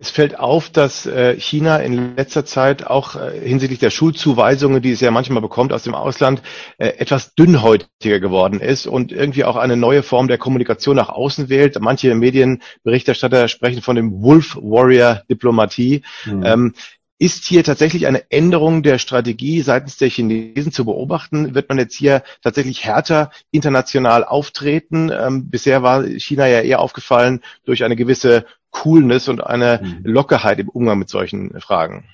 [0.00, 4.92] Es fällt auf, dass äh, China in letzter Zeit auch äh, hinsichtlich der Schulzuweisungen, die
[4.92, 6.40] es ja manchmal bekommt aus dem Ausland,
[6.76, 11.48] äh, etwas dünnhäutiger geworden ist und irgendwie auch eine neue Form der Kommunikation nach außen
[11.48, 11.80] wählt.
[11.80, 16.02] Manche Medienberichterstatter sprechen von dem Wolf Warrior Diplomatie.
[16.26, 16.74] Mhm.
[17.20, 21.52] Ist hier tatsächlich eine Änderung der Strategie seitens der Chinesen zu beobachten?
[21.52, 25.10] Wird man jetzt hier tatsächlich härter international auftreten?
[25.10, 30.00] Ähm, bisher war China ja eher aufgefallen durch eine gewisse Coolness und eine mhm.
[30.04, 32.04] Lockerheit im Umgang mit solchen Fragen.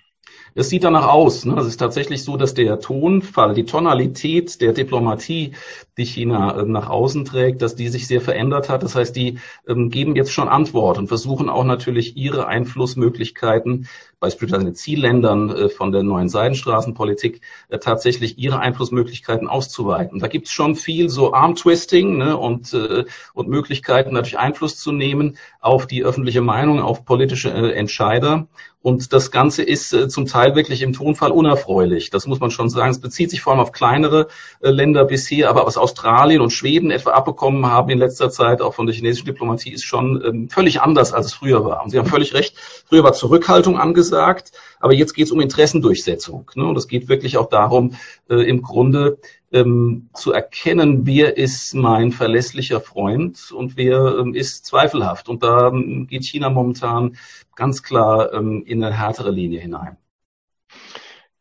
[0.57, 1.45] Es sieht danach aus.
[1.45, 1.57] Ne?
[1.59, 5.53] Es ist tatsächlich so, dass der Tonfall, die Tonalität der Diplomatie,
[5.99, 8.85] die China äh, nach außen trägt, dass die sich sehr verändert hat.
[8.85, 13.89] Das heißt, die ähm, geben jetzt schon Antwort und versuchen auch natürlich ihre Einflussmöglichkeiten,
[14.25, 20.19] beispielsweise in den Zielländern äh, von der neuen Seidenstraßenpolitik, äh, tatsächlich ihre Einflussmöglichkeiten auszuweiten.
[20.19, 22.39] Da gibt es schon viel so Arm-Twisting ne?
[22.39, 28.47] und, äh, und Möglichkeiten, natürlich Einfluss zu nehmen auf die öffentliche Meinung, auf politische Entscheider.
[28.81, 32.11] Und das Ganze ist zum Teil wirklich im Tonfall unerfreulich.
[32.11, 32.91] Das muss man schon sagen.
[32.91, 34.29] Es bezieht sich vor allem auf kleinere
[34.61, 38.85] Länder bisher, aber was Australien und Schweden etwa abbekommen haben in letzter Zeit, auch von
[38.85, 41.83] der chinesischen Diplomatie, ist schon ähm, völlig anders, als es früher war.
[41.83, 42.59] Und Sie haben völlig recht.
[42.87, 46.51] Früher war Zurückhaltung angesagt gesagt, aber jetzt geht es um Interessendurchsetzung.
[46.55, 46.65] Ne?
[46.65, 47.97] Und es geht wirklich auch darum,
[48.31, 49.19] äh, im Grunde
[49.53, 55.29] ähm, zu erkennen, wer ist mein verlässlicher Freund und wer ähm, ist zweifelhaft.
[55.29, 57.17] Und da ähm, geht China momentan
[57.57, 59.97] ganz klar ähm, in eine härtere Linie hinein.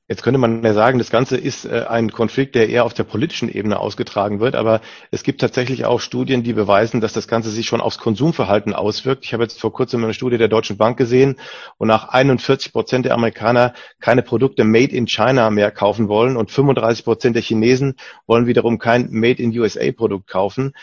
[0.09, 3.05] Jetzt könnte man ja sagen, das Ganze ist äh, ein Konflikt, der eher auf der
[3.05, 7.49] politischen Ebene ausgetragen wird, aber es gibt tatsächlich auch Studien, die beweisen, dass das Ganze
[7.49, 9.23] sich schon aufs Konsumverhalten auswirkt.
[9.23, 11.37] Ich habe jetzt vor kurzem eine Studie der Deutschen Bank gesehen,
[11.79, 17.05] wonach 41 Prozent der Amerikaner keine Produkte made in China mehr kaufen wollen und 35
[17.05, 17.95] Prozent der Chinesen
[18.27, 20.73] wollen wiederum kein made in USA Produkt kaufen.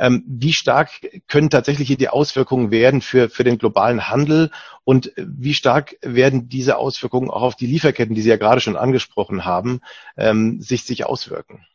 [0.00, 0.90] Ähm, wie stark
[1.28, 4.50] können tatsächlich die Auswirkungen werden für, für den globalen Handel
[4.84, 8.76] und wie stark werden diese Auswirkungen auch auf die Lieferketten, die Sie ja gerade schon
[8.76, 9.82] angesprochen haben,
[10.16, 11.66] ähm, sich, sich auswirken?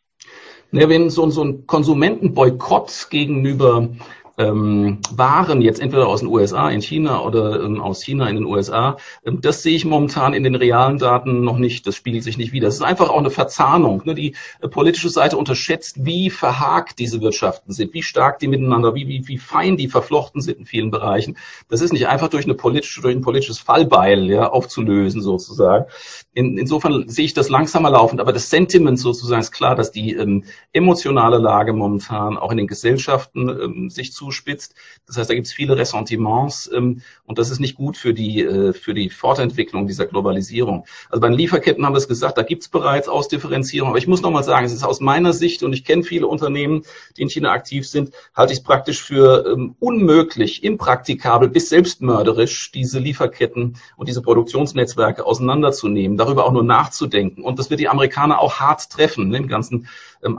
[0.71, 3.89] Ja, wenn so, so ein Konsumentenboykott gegenüber
[4.37, 8.45] ähm, Waren jetzt entweder aus den USA in China oder ähm, aus China in den
[8.45, 11.87] USA, ähm, das sehe ich momentan in den realen Daten noch nicht.
[11.87, 12.67] Das spiegelt sich nicht wieder.
[12.67, 14.01] Das ist einfach auch eine Verzahnung.
[14.05, 14.15] Ne?
[14.15, 19.07] Die äh, politische Seite unterschätzt, wie verhakt diese Wirtschaften sind, wie stark die miteinander, wie,
[19.07, 21.37] wie, wie fein die verflochten sind in vielen Bereichen.
[21.69, 25.85] Das ist nicht einfach durch eine politische, durch ein politisches Fallbeil ja, aufzulösen sozusagen.
[26.33, 30.13] In, insofern sehe ich das langsamer laufend, aber das Sentiment sozusagen ist klar, dass die
[30.13, 30.43] ähm,
[30.73, 34.75] emotionale Lage momentan auch in den Gesellschaften ähm, sich zu zuspitzt.
[35.05, 38.41] Das heißt, da gibt es viele Ressentiments ähm, und das ist nicht gut für die,
[38.41, 40.85] äh, für die Fortentwicklung dieser Globalisierung.
[41.09, 43.89] Also bei den Lieferketten haben wir es gesagt, da gibt es bereits Ausdifferenzierung.
[43.89, 46.83] Aber ich muss nochmal sagen, es ist aus meiner Sicht, und ich kenne viele Unternehmen,
[47.17, 52.71] die in China aktiv sind, halte ich es praktisch für ähm, unmöglich, impraktikabel bis selbstmörderisch,
[52.71, 57.43] diese Lieferketten und diese Produktionsnetzwerke auseinanderzunehmen, darüber auch nur nachzudenken.
[57.43, 59.87] Und das wird die Amerikaner auch hart treffen, ne, im ganzen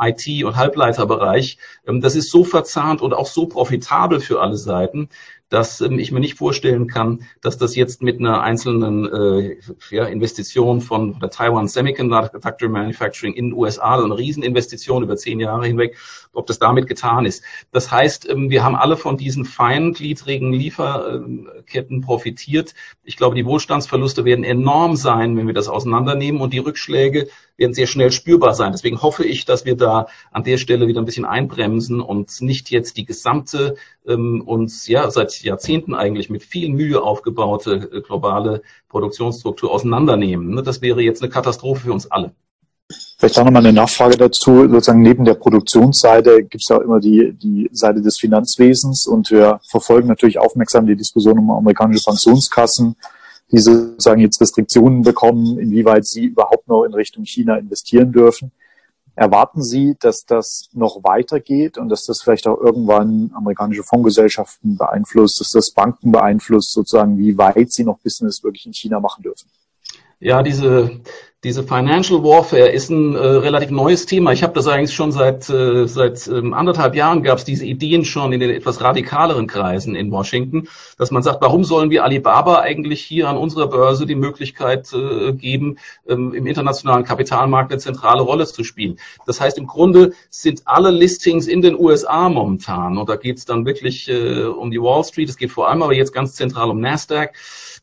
[0.01, 1.59] IT- und Halbleiterbereich.
[1.87, 5.09] Ähm, das ist so verzahnt und auch so profitabel für alle Seiten,
[5.49, 9.57] dass ähm, ich mir nicht vorstellen kann, dass das jetzt mit einer einzelnen äh,
[9.91, 15.39] ja, Investition von der Taiwan Semiconductor Manufacturing in den USA, also eine Rieseninvestition über zehn
[15.39, 15.97] Jahre hinweg,
[16.33, 17.45] ob das damit getan ist.
[17.71, 22.75] Das heißt, ähm, wir haben alle von diesen feingliedrigen Lieferketten profitiert.
[23.05, 27.75] Ich glaube, die Wohlstandsverluste werden enorm sein, wenn wir das auseinandernehmen und die Rückschläge werden
[27.75, 28.73] sehr schnell spürbar sein.
[28.73, 32.71] Deswegen hoffe ich, dass wir da an der Stelle wieder ein bisschen einbremsen und nicht
[32.71, 38.63] jetzt die gesamte ähm, uns ja seit Jahrzehnten eigentlich mit viel Mühe aufgebaute äh, globale
[38.89, 40.55] Produktionsstruktur auseinandernehmen.
[40.55, 42.33] Ne, das wäre jetzt eine Katastrophe für uns alle.
[43.19, 44.69] Vielleicht auch nochmal eine Nachfrage dazu.
[44.69, 49.31] Sozusagen neben der Produktionsseite gibt es ja auch immer die, die Seite des Finanzwesens und
[49.31, 52.97] wir verfolgen natürlich aufmerksam die Diskussion um amerikanische Pensionskassen
[53.53, 58.53] die sozusagen jetzt Restriktionen bekommen, inwieweit sie überhaupt noch in Richtung China investieren dürfen.
[59.17, 65.41] Erwarten Sie, dass das noch weitergeht und dass das vielleicht auch irgendwann amerikanische Fondsgesellschaften beeinflusst,
[65.41, 69.49] dass das Banken beeinflusst, sozusagen, wie weit sie noch Business wirklich in China machen dürfen?
[70.21, 71.01] Ja, diese
[71.45, 74.33] diese Financial Warfare ist ein äh, relativ neues Thema.
[74.33, 78.07] Ich habe das eigentlich schon seit äh, seit ähm, anderthalb Jahren gab es diese Ideen
[78.07, 82.61] schon in den etwas radikaleren Kreisen in Washington, dass man sagt, warum sollen wir Alibaba
[82.61, 85.77] eigentlich hier an unserer Börse die Möglichkeit äh, geben,
[86.09, 88.99] ähm, im internationalen Kapitalmarkt eine zentrale Rolle zu spielen.
[89.27, 93.45] Das heißt, im Grunde sind alle Listings in den USA momentan und da geht es
[93.45, 95.29] dann wirklich äh, um die Wall Street.
[95.29, 97.35] Es geht vor allem aber jetzt ganz zentral um Nasdaq.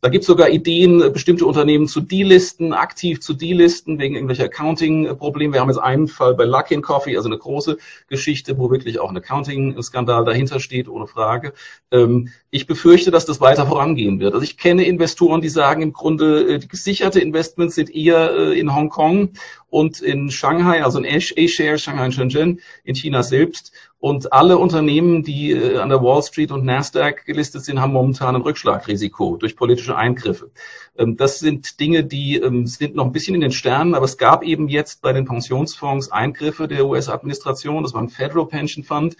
[0.04, 5.54] Da gibt es sogar Ideen, bestimmte Unternehmen zu delisten, aktiv zu delisten, wegen irgendwelcher Accounting-Probleme.
[5.54, 7.78] Wir haben jetzt einen Fall bei Luckin Coffee, also eine große
[8.10, 11.54] Geschichte, wo wirklich auch ein Accounting-Skandal dahinter steht, ohne Frage.
[11.89, 14.36] Ähm, ich befürchte, dass das weiter vorangehen wird.
[14.36, 18.60] Also ich kenne Investoren, die sagen im Grunde, äh, die gesicherte Investments sind eher äh,
[18.60, 19.30] in Hongkong
[19.72, 23.72] und in Shanghai, also in A-Shares, Shanghai und Shenzhen, in China selbst.
[23.98, 28.36] Und alle Unternehmen, die äh, an der Wall Street und Nasdaq gelistet sind, haben momentan
[28.36, 30.52] ein Rückschlagrisiko durch politische Eingriffe.
[30.96, 34.20] Ähm, das sind Dinge, die ähm, sind noch ein bisschen in den Sternen, aber es
[34.20, 37.82] gab eben jetzt bei den Pensionsfonds Eingriffe der US-Administration.
[37.82, 39.18] Das war ein Federal Pension Fund.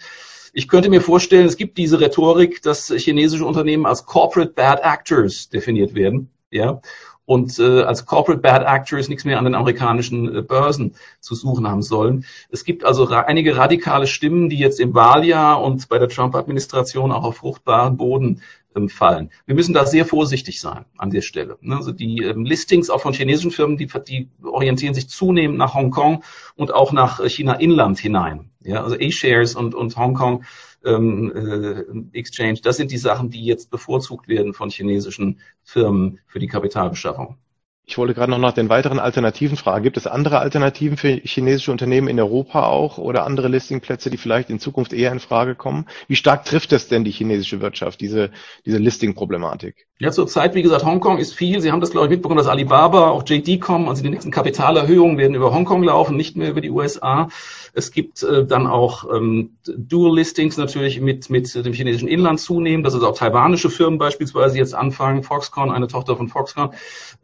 [0.56, 5.48] Ich könnte mir vorstellen, es gibt diese Rhetorik, dass chinesische Unternehmen als Corporate Bad Actors
[5.48, 6.30] definiert werden.
[6.50, 6.80] Ja,
[7.26, 11.66] und äh, als Corporate Bad Actors nichts mehr an den amerikanischen äh, Börsen zu suchen
[11.66, 12.24] haben sollen.
[12.50, 17.10] Es gibt also ra einige radikale Stimmen, die jetzt im Wahljahr und bei der Trump-Administration
[17.10, 18.42] auch auf fruchtbaren Boden
[18.88, 19.30] fallen.
[19.46, 21.58] Wir müssen da sehr vorsichtig sein an der Stelle.
[21.60, 21.76] Ne?
[21.76, 26.22] Also die ähm, Listings auch von chinesischen Firmen, die, die orientieren sich zunehmend nach Hongkong
[26.56, 28.50] und auch nach äh, China Inland hinein.
[28.60, 30.44] Ja, also A-Shares und, und Hongkong
[30.84, 36.38] ähm, äh, Exchange, das sind die Sachen, die jetzt bevorzugt werden von chinesischen Firmen für
[36.38, 37.38] die Kapitalbeschaffung.
[37.86, 39.84] Ich wollte gerade noch nach den weiteren Alternativen fragen.
[39.84, 44.48] Gibt es andere Alternativen für chinesische Unternehmen in Europa auch oder andere Listingplätze, die vielleicht
[44.48, 45.84] in Zukunft eher in Frage kommen?
[46.08, 48.30] Wie stark trifft das denn die chinesische Wirtschaft, diese,
[48.64, 49.86] diese Listing-Problematik?
[49.98, 51.60] Ja, zurzeit, wie gesagt, Hongkong ist viel.
[51.60, 53.88] Sie haben das, glaube ich, mitbekommen, dass Alibaba, auch JD kommen.
[53.88, 57.28] Also die nächsten Kapitalerhöhungen werden über Hongkong laufen, nicht mehr über die USA.
[57.74, 62.94] Es gibt äh, dann auch ähm, Dual-Listings natürlich mit, mit dem chinesischen Inland zunehmen, dass
[62.94, 66.70] also auch taiwanische Firmen beispielsweise jetzt anfangen, Foxconn, eine Tochter von Foxconn,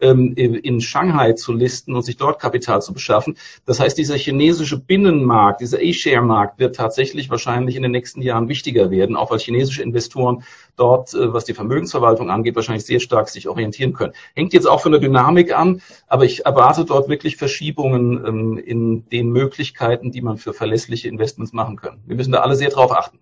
[0.00, 3.36] ähm, in Shanghai zu listen und sich dort Kapital zu beschaffen.
[3.64, 8.90] Das heißt, dieser chinesische Binnenmarkt, dieser A-Share-Markt wird tatsächlich wahrscheinlich in den nächsten Jahren wichtiger
[8.90, 10.42] werden, auch weil chinesische Investoren
[10.80, 14.14] dort, äh, was die Vermögensverwaltung angeht, wahrscheinlich sehr stark sich orientieren können.
[14.34, 19.08] Hängt jetzt auch von der Dynamik an, aber ich erwarte dort wirklich Verschiebungen ähm, in
[19.10, 21.98] den Möglichkeiten, die man für verlässliche Investments machen kann.
[22.06, 23.18] Wir müssen da alle sehr drauf achten.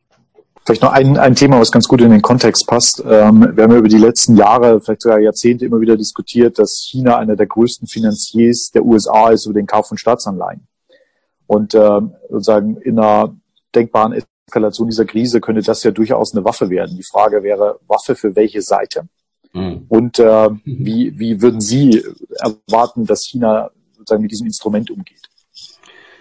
[0.64, 3.00] Vielleicht noch ein, ein Thema, was ganz gut in den Kontext passt.
[3.00, 6.86] Ähm, wir haben ja über die letzten Jahre, vielleicht sogar Jahrzehnte immer wieder diskutiert, dass
[6.90, 10.68] China einer der größten Finanziers der USA ist über den Kauf von Staatsanleihen.
[11.46, 13.34] Und ähm, sozusagen in einer
[13.74, 14.12] denkbaren
[14.48, 16.96] Eskalation dieser Krise könnte das ja durchaus eine Waffe werden.
[16.96, 19.06] Die Frage wäre, Waffe für welche Seite?
[19.52, 19.84] Mhm.
[19.88, 22.02] Und äh, wie, wie würden Sie
[22.40, 25.27] erwarten, dass China sozusagen mit diesem Instrument umgeht?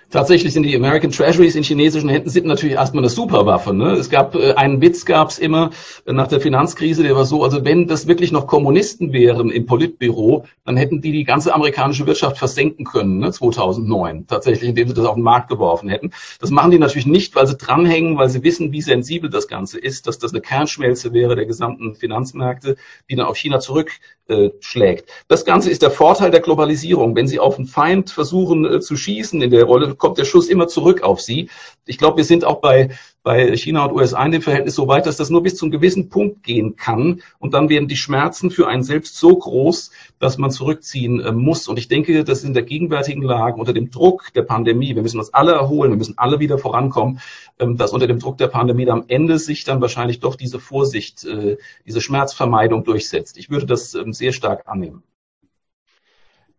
[0.09, 3.73] Tatsächlich sind die American Treasuries in chinesischen Händen sind natürlich erstmal eine Superwaffe.
[3.73, 3.91] Ne?
[3.91, 5.71] Es gab äh, einen Witz gab es immer
[6.05, 9.65] äh, nach der Finanzkrise, der war so, also wenn das wirklich noch Kommunisten wären im
[9.65, 13.33] Politbüro, dann hätten die die ganze amerikanische Wirtschaft versenken können, ne?
[13.33, 16.11] 2009 tatsächlich, indem sie das auf den Markt geworfen hätten.
[16.39, 19.77] Das machen die natürlich nicht, weil sie dranhängen, weil sie wissen, wie sensibel das Ganze
[19.77, 22.77] ist, dass das eine Kernschmelze wäre der gesamten Finanzmärkte,
[23.09, 25.09] die dann auf China zurückschlägt.
[25.27, 27.13] Das Ganze ist der Vorteil der Globalisierung.
[27.13, 30.47] Wenn sie auf einen Feind versuchen äh, zu schießen in der Rolle, kommt der Schuss
[30.47, 31.49] immer zurück auf sie.
[31.85, 32.89] Ich glaube, wir sind auch bei,
[33.23, 35.71] bei China und USA in dem Verhältnis so weit, dass das nur bis zu einem
[35.71, 37.21] gewissen Punkt gehen kann.
[37.39, 41.67] Und dann werden die Schmerzen für einen selbst so groß, dass man zurückziehen äh, muss.
[41.67, 45.19] Und ich denke, dass in der gegenwärtigen Lage, unter dem Druck der Pandemie, wir müssen
[45.19, 47.19] uns alle erholen, wir müssen alle wieder vorankommen,
[47.59, 51.25] ähm, dass unter dem Druck der Pandemie am Ende sich dann wahrscheinlich doch diese Vorsicht,
[51.25, 53.37] äh, diese Schmerzvermeidung durchsetzt.
[53.37, 55.03] Ich würde das ähm, sehr stark annehmen.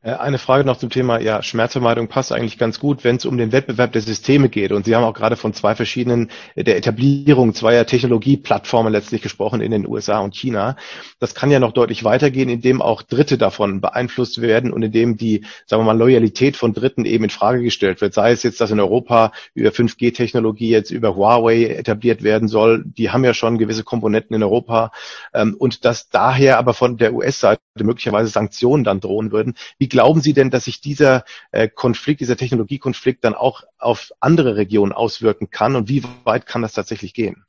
[0.08, 3.36] Äh, eine Frage noch zum Thema, ja, Schmerzvermeidung passt eigentlich ganz gut, wenn es um
[3.36, 4.72] den Wettbewerb der Systeme geht.
[4.72, 9.60] Und Sie haben auch gerade von zwei verschiedenen, äh, der Etablierung zweier Technologieplattformen letztlich gesprochen
[9.60, 10.76] in den USA und China.
[11.18, 15.44] Das kann ja noch deutlich weitergehen, indem auch Dritte davon beeinflusst werden und indem die,
[15.66, 18.14] sagen wir mal, Loyalität von Dritten eben in Frage gestellt wird.
[18.14, 22.84] Sei es jetzt, dass in Europa über 5G-Technologie jetzt über Huawei etabliert werden soll.
[22.84, 24.90] Die haben ja schon gewisse Komponenten in Europa.
[25.34, 29.54] Ähm, und dass daher aber von der US-Seite möglicherweise Sanktionen dann drohen würden.
[29.78, 34.54] Wie glauben Sie denn, dass sich dieser äh, Konflikt, dieser Technologiekonflikt dann auch auf andere
[34.54, 37.44] Regionen auswirken kann und wie weit kann das tatsächlich gehen?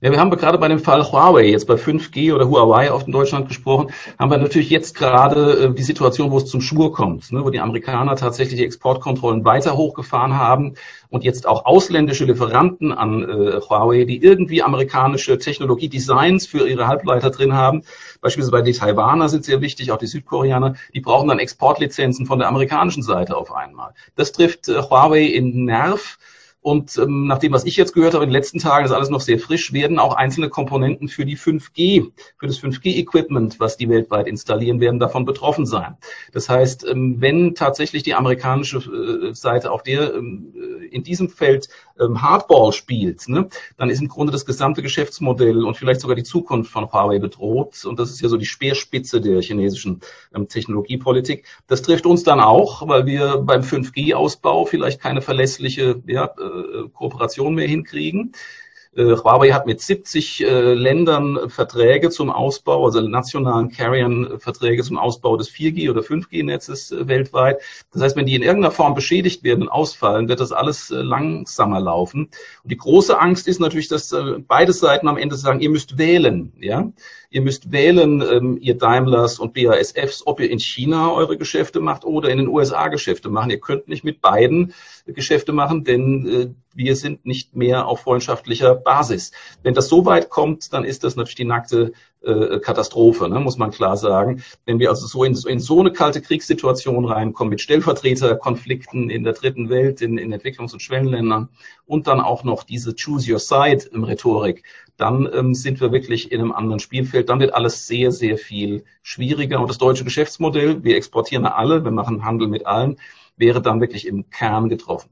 [0.00, 3.12] Ja, wir haben gerade bei dem Fall Huawei, jetzt bei 5G oder Huawei auf in
[3.12, 7.32] Deutschland gesprochen, haben wir natürlich jetzt gerade äh, die Situation, wo es zum Schwur kommt,
[7.32, 10.74] ne, wo die Amerikaner tatsächlich die Exportkontrollen weiter hochgefahren haben
[11.10, 17.30] und jetzt auch ausländische Lieferanten an äh, Huawei, die irgendwie amerikanische Technologiedesigns für ihre Halbleiter
[17.30, 17.82] drin haben,
[18.24, 22.48] beispielsweise die Taiwaner sind sehr wichtig, auch die Südkoreaner, die brauchen dann Exportlizenzen von der
[22.48, 23.92] amerikanischen Seite auf einmal.
[24.16, 26.18] Das trifft äh, Huawei in Nerv
[26.64, 29.10] und ähm, nach dem, was ich jetzt gehört habe in den letzten Tagen, ist alles
[29.10, 33.90] noch sehr frisch, werden auch einzelne Komponenten für die 5G, für das 5G-Equipment, was die
[33.90, 35.98] weltweit installieren werden, davon betroffen sein.
[36.32, 41.28] Das heißt, ähm, wenn tatsächlich die amerikanische äh, Seite auf der ähm, äh, in diesem
[41.28, 41.68] Feld
[42.00, 46.24] ähm, Hardball spielt, ne, dann ist im Grunde das gesamte Geschäftsmodell und vielleicht sogar die
[46.24, 47.84] Zukunft von Huawei bedroht.
[47.84, 50.00] Und das ist ja so die Speerspitze der chinesischen
[50.34, 51.46] ähm, Technologiepolitik.
[51.66, 57.54] Das trifft uns dann auch, weil wir beim 5G-Ausbau vielleicht keine verlässliche ja, äh, Kooperation
[57.54, 58.32] mehr hinkriegen.
[58.96, 64.82] Äh, Huawei hat mit 70 äh, Ländern Verträge zum Ausbau, also nationalen Carriern äh, Verträge
[64.82, 67.60] zum Ausbau des 4G- oder 5G-Netzes äh, weltweit.
[67.92, 70.96] Das heißt, wenn die in irgendeiner Form beschädigt werden und ausfallen, wird das alles äh,
[70.96, 72.30] langsamer laufen.
[72.62, 75.98] Und die große Angst ist natürlich, dass äh, beide Seiten am Ende sagen, ihr müsst
[75.98, 76.90] wählen, ja.
[77.34, 82.04] Ihr müsst wählen, ähm, ihr Daimlers und BASFs, ob ihr in China eure Geschäfte macht
[82.04, 83.50] oder in den USA Geschäfte machen.
[83.50, 84.72] Ihr könnt nicht mit beiden
[85.04, 89.32] Geschäfte machen, denn äh, wir sind nicht mehr auf freundschaftlicher Basis.
[89.64, 91.92] Wenn das so weit kommt, dann ist das natürlich die nackte
[92.26, 94.42] äh, Katastrophe, ne, muss man klar sagen.
[94.64, 99.32] Wenn wir also so in, in so eine kalte Kriegssituation reinkommen mit Stellvertreterkonflikten in der
[99.32, 101.48] dritten Welt, in, in Entwicklungs- und Schwellenländern
[101.86, 104.64] und dann auch noch diese Choose Your Side im Rhetorik,
[104.96, 107.28] dann ähm, sind wir wirklich in einem anderen Spielfeld.
[107.28, 109.60] Dann wird alles sehr, sehr viel schwieriger.
[109.60, 112.96] Und das deutsche Geschäftsmodell, wir exportieren alle, wir machen Handel mit allen,
[113.36, 115.10] wäre dann wirklich im Kern getroffen.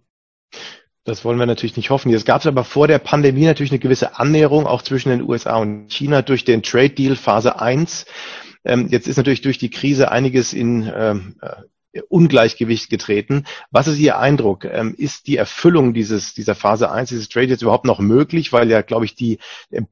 [1.04, 2.12] Das wollen wir natürlich nicht hoffen.
[2.14, 5.92] Es gab aber vor der Pandemie natürlich eine gewisse Annäherung auch zwischen den USA und
[5.92, 8.06] China durch den Trade Deal Phase 1.
[8.64, 11.36] Ähm, jetzt ist natürlich durch die Krise einiges in ähm,
[12.08, 13.44] Ungleichgewicht getreten.
[13.70, 14.64] Was ist Ihr Eindruck?
[14.64, 18.52] Ähm, ist die Erfüllung dieses, dieser Phase 1, dieses Trade jetzt überhaupt noch möglich?
[18.52, 19.38] Weil ja, glaube ich, die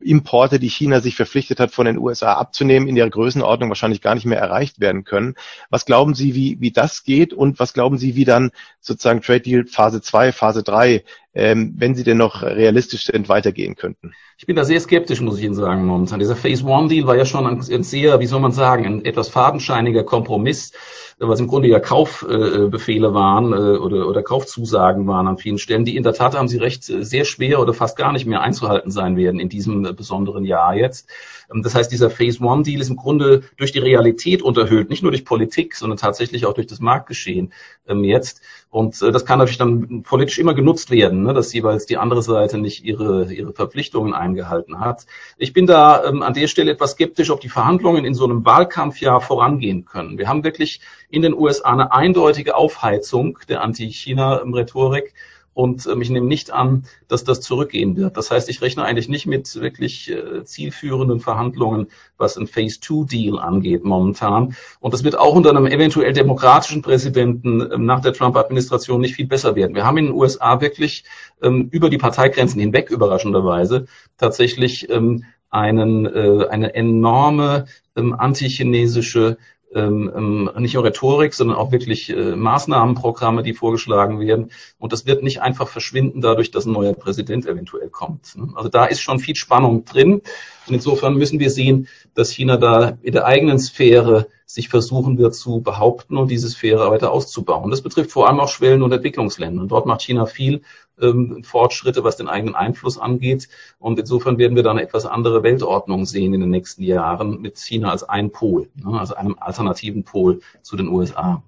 [0.01, 4.15] Importe, die China sich verpflichtet hat, von den USA abzunehmen, in ihrer Größenordnung wahrscheinlich gar
[4.15, 5.35] nicht mehr erreicht werden können.
[5.69, 7.33] Was glauben Sie, wie, wie das geht?
[7.33, 11.95] Und was glauben Sie, wie dann sozusagen Trade Deal Phase 2, Phase 3 ähm, wenn
[11.95, 14.13] sie denn noch realistisch sind, weitergehen könnten?
[14.37, 16.19] Ich bin da sehr skeptisch, muss ich Ihnen sagen, momentan.
[16.19, 19.05] Dieser Phase One Deal war ja schon ein, ein sehr, wie soll man sagen, ein
[19.05, 20.73] etwas fadenscheiniger Kompromiss,
[21.21, 25.85] was im Grunde ja Kaufbefehle äh, waren äh, oder, oder Kaufzusagen waren an vielen Stellen,
[25.85, 28.91] die in der Tat, haben Sie recht, sehr schwer oder fast gar nicht mehr einzuhalten
[28.91, 31.09] sein werden in diesem äh, besonderen Jahr jetzt.
[31.53, 35.03] Ähm, das heißt, dieser Phase One Deal ist im Grunde durch die Realität unterhöhlt, nicht
[35.03, 37.53] nur durch Politik, sondern tatsächlich auch durch das Marktgeschehen
[37.89, 38.41] ähm, jetzt.
[38.71, 42.23] Und äh, das kann natürlich dann politisch immer genutzt werden, ne, dass jeweils die andere
[42.23, 45.07] Seite nicht ihre, ihre Verpflichtungen eingehalten hat.
[45.39, 48.45] Ich bin da ähm, an der Stelle etwas skeptisch, ob die Verhandlungen in so einem
[48.45, 50.19] Wahlkampfjahr vorangehen können.
[50.19, 50.81] Wir haben wirklich
[51.11, 55.15] in den USA eine eindeutige Aufheizung der Anti-China-Rhetorik.
[55.61, 58.17] Und ähm, ich nehme nicht an, dass das zurückgehen wird.
[58.17, 63.85] Das heißt, ich rechne eigentlich nicht mit wirklich äh, zielführenden Verhandlungen, was ein Phase-2-Deal angeht
[63.85, 64.57] momentan.
[64.81, 69.27] Und das wird auch unter einem eventuell demokratischen Präsidenten ähm, nach der Trump-Administration nicht viel
[69.27, 69.75] besser werden.
[69.75, 71.05] Wir haben in den USA wirklich
[71.43, 73.85] ähm, über die Parteigrenzen hinweg überraschenderweise
[74.17, 79.37] tatsächlich ähm, einen, äh, eine enorme ähm, antichinesische
[79.75, 84.51] ähm, ähm, nicht nur Rhetorik, sondern auch wirklich äh, Maßnahmenprogramme, die vorgeschlagen werden.
[84.79, 88.37] Und das wird nicht einfach verschwinden dadurch, dass ein neuer Präsident eventuell kommt.
[88.37, 88.49] Ne?
[88.55, 90.23] Also da ist schon viel Spannung drin.
[90.66, 95.35] Und insofern müssen wir sehen, dass China da in der eigenen Sphäre sich versuchen wird
[95.35, 97.71] zu behaupten und diese Sphäre weiter auszubauen.
[97.71, 99.62] Das betrifft vor allem auch Schwellen- und Entwicklungsländer.
[99.62, 100.62] Und dort macht China viel
[101.03, 103.49] ähm, Fortschritte, was den eigenen Einfluss angeht.
[103.79, 107.59] Und insofern werden wir da eine etwas andere Weltordnung sehen in den nächsten Jahren mit
[107.59, 111.43] China als ein Pol, ne, also einem alternativen Pol zu den USA.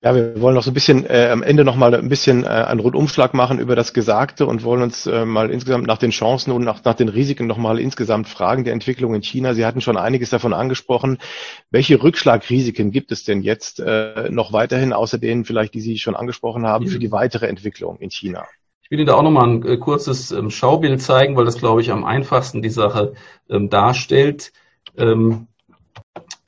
[0.00, 2.48] Ja, wir wollen noch so ein bisschen äh, am Ende noch mal ein bisschen äh,
[2.48, 6.52] einen Rundumschlag machen über das Gesagte und wollen uns äh, mal insgesamt nach den Chancen
[6.52, 9.54] und nach, nach den Risiken noch mal insgesamt fragen der Entwicklung in China.
[9.54, 11.18] Sie hatten schon einiges davon angesprochen.
[11.70, 16.14] Welche Rückschlagrisiken gibt es denn jetzt äh, noch weiterhin, außer denen vielleicht, die Sie schon
[16.14, 18.46] angesprochen haben, für die weitere Entwicklung in China?
[18.82, 21.58] Ich will Ihnen da auch noch mal ein äh, kurzes ähm, Schaubild zeigen, weil das,
[21.58, 23.14] glaube ich, am einfachsten die Sache
[23.50, 24.52] ähm, darstellt.
[24.96, 25.48] Ähm,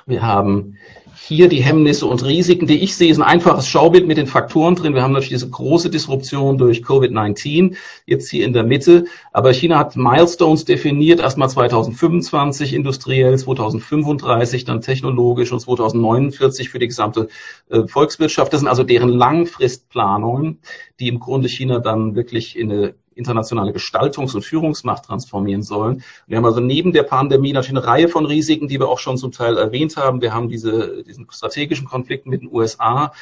[0.06, 0.76] wir haben
[1.22, 4.74] hier die Hemmnisse und Risiken, die ich sehe, ist ein einfaches Schaubild mit den Faktoren
[4.74, 4.94] drin.
[4.94, 9.04] Wir haben natürlich diese große Disruption durch Covid-19 jetzt hier in der Mitte.
[9.32, 16.88] Aber China hat Milestones definiert, erstmal 2025 industriell, 2035 dann technologisch und 2049 für die
[16.88, 17.28] gesamte
[17.68, 18.52] äh, Volkswirtschaft.
[18.52, 20.60] Das sind also deren Langfristplanungen,
[21.00, 26.02] die im Grunde China dann wirklich in eine internationale Gestaltungs- und Führungsmacht transformieren sollen.
[26.26, 29.16] Wir haben also neben der Pandemie natürlich eine Reihe von Risiken, die wir auch schon
[29.16, 30.20] zum Teil erwähnt haben.
[30.20, 33.12] Wir haben diese, diesen strategischen Konflikt mit den USA.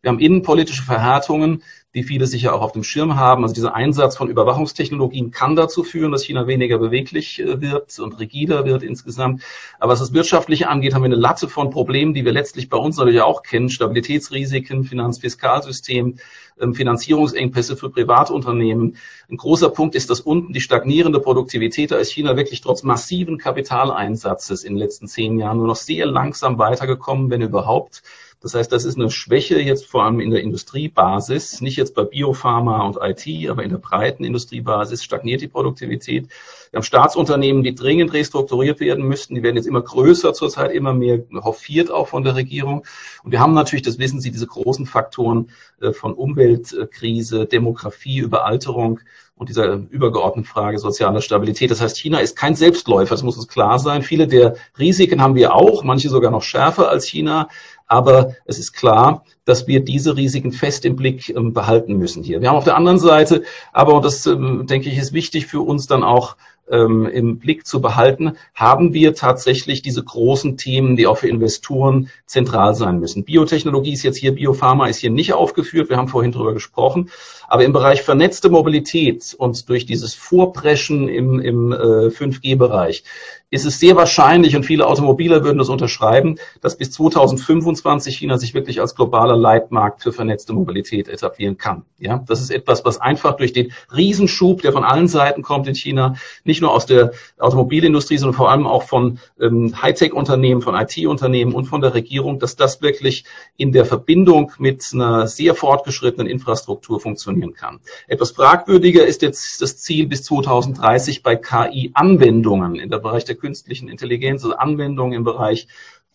[0.00, 1.62] Wir haben innenpolitische Verhärtungen,
[1.98, 3.42] die viele sicher auch auf dem Schirm haben.
[3.42, 8.18] Also dieser Einsatz von Überwachungstechnologien kann dazu führen, dass China weniger beweglich äh, wird und
[8.20, 9.42] rigider wird insgesamt.
[9.80, 12.76] Aber was das Wirtschaftliche angeht, haben wir eine Latte von Problemen, die wir letztlich bei
[12.76, 13.68] uns natürlich auch kennen.
[13.68, 16.18] Stabilitätsrisiken, Finanzfiskalsystem,
[16.60, 18.96] ähm, Finanzierungsengpässe für Privatunternehmen.
[19.28, 21.90] Ein großer Punkt ist das unten die stagnierende Produktivität.
[21.90, 26.06] Da ist China wirklich trotz massiven Kapitaleinsatzes in den letzten zehn Jahren nur noch sehr
[26.06, 28.02] langsam weitergekommen, wenn überhaupt.
[28.40, 32.04] Das heißt, das ist eine Schwäche jetzt vor allem in der Industriebasis, nicht jetzt bei
[32.04, 36.28] Biopharma und IT, aber in der breiten Industriebasis stagniert die Produktivität.
[36.70, 39.34] Wir haben Staatsunternehmen, die dringend restrukturiert werden müssten.
[39.34, 42.84] Die werden jetzt immer größer zurzeit, immer mehr hofiert auch von der Regierung.
[43.24, 49.00] Und wir haben natürlich, das wissen Sie, diese großen Faktoren äh, von Umweltkrise, Demografie, Überalterung
[49.38, 51.70] und dieser übergeordneten Frage sozialer Stabilität.
[51.70, 54.02] Das heißt, China ist kein Selbstläufer, das muss uns klar sein.
[54.02, 57.48] Viele der Risiken haben wir auch, manche sogar noch schärfer als China.
[57.88, 62.40] Aber es ist klar, dass wir diese Risiken fest im Blick ähm, behalten müssen hier.
[62.40, 65.62] Wir haben auf der anderen Seite, aber und das ähm, denke ich ist wichtig für
[65.62, 66.36] uns dann auch
[66.70, 72.10] ähm, im Blick zu behalten, haben wir tatsächlich diese großen Themen, die auch für Investoren
[72.26, 73.24] zentral sein müssen.
[73.24, 77.10] Biotechnologie ist jetzt hier, Biopharma ist hier nicht aufgeführt, wir haben vorhin darüber gesprochen,
[77.48, 83.04] aber im Bereich vernetzte Mobilität und durch dieses Vorpreschen im, im äh, 5G-Bereich
[83.50, 88.54] ist es sehr wahrscheinlich, und viele Automobiler würden das unterschreiben, dass bis 2025 China sich
[88.54, 91.84] wirklich als globaler Leitmarkt für vernetzte Mobilität etablieren kann.
[91.98, 95.74] Ja, das ist etwas, was einfach durch den Riesenschub, der von allen Seiten kommt in
[95.74, 101.54] China, nicht nur aus der Automobilindustrie, sondern vor allem auch von ähm, Hightech-Unternehmen, von IT-Unternehmen
[101.54, 103.24] und von der Regierung, dass das wirklich
[103.56, 107.80] in der Verbindung mit einer sehr fortgeschrittenen Infrastruktur funktioniert bringen kann.
[108.06, 113.88] Etwas fragwürdiger ist jetzt das Ziel bis 2030 bei KI-Anwendungen in der Bereich der künstlichen
[113.88, 115.68] Intelligenz, also Anwendungen im Bereich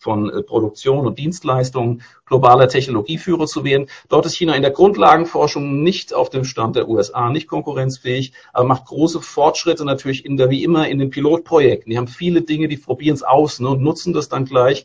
[0.04, 3.88] von äh, Produktion und Dienstleistungen globaler Technologieführer zu werden.
[4.08, 8.68] Dort ist China in der Grundlagenforschung nicht auf dem Stand der USA, nicht konkurrenzfähig, aber
[8.68, 11.90] macht große Fortschritte natürlich in der, wie immer, in den Pilotprojekten.
[11.90, 14.84] Die haben viele Dinge, die probieren es aus ne, und nutzen das dann gleich.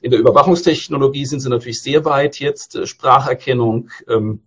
[0.00, 4.42] In der Überwachungstechnologie sind sie natürlich sehr weit jetzt, äh, Spracherkennung, ähm,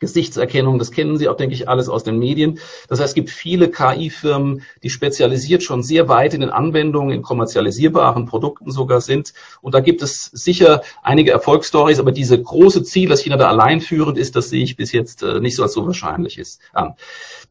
[0.00, 2.58] Gesichtserkennung, das kennen Sie auch, denke ich, alles aus den Medien.
[2.88, 7.22] Das heißt, es gibt viele KI-Firmen, die spezialisiert schon sehr weit in den Anwendungen, in
[7.22, 9.32] kommerzialisierbaren Produkten sogar sind.
[9.62, 13.80] Und da gibt es sicher einige Erfolgsstories, aber diese große Ziel, dass China da allein
[13.80, 16.60] führend ist, das sehe ich bis jetzt äh, nicht so als so wahrscheinlich ist.
[16.72, 16.94] An.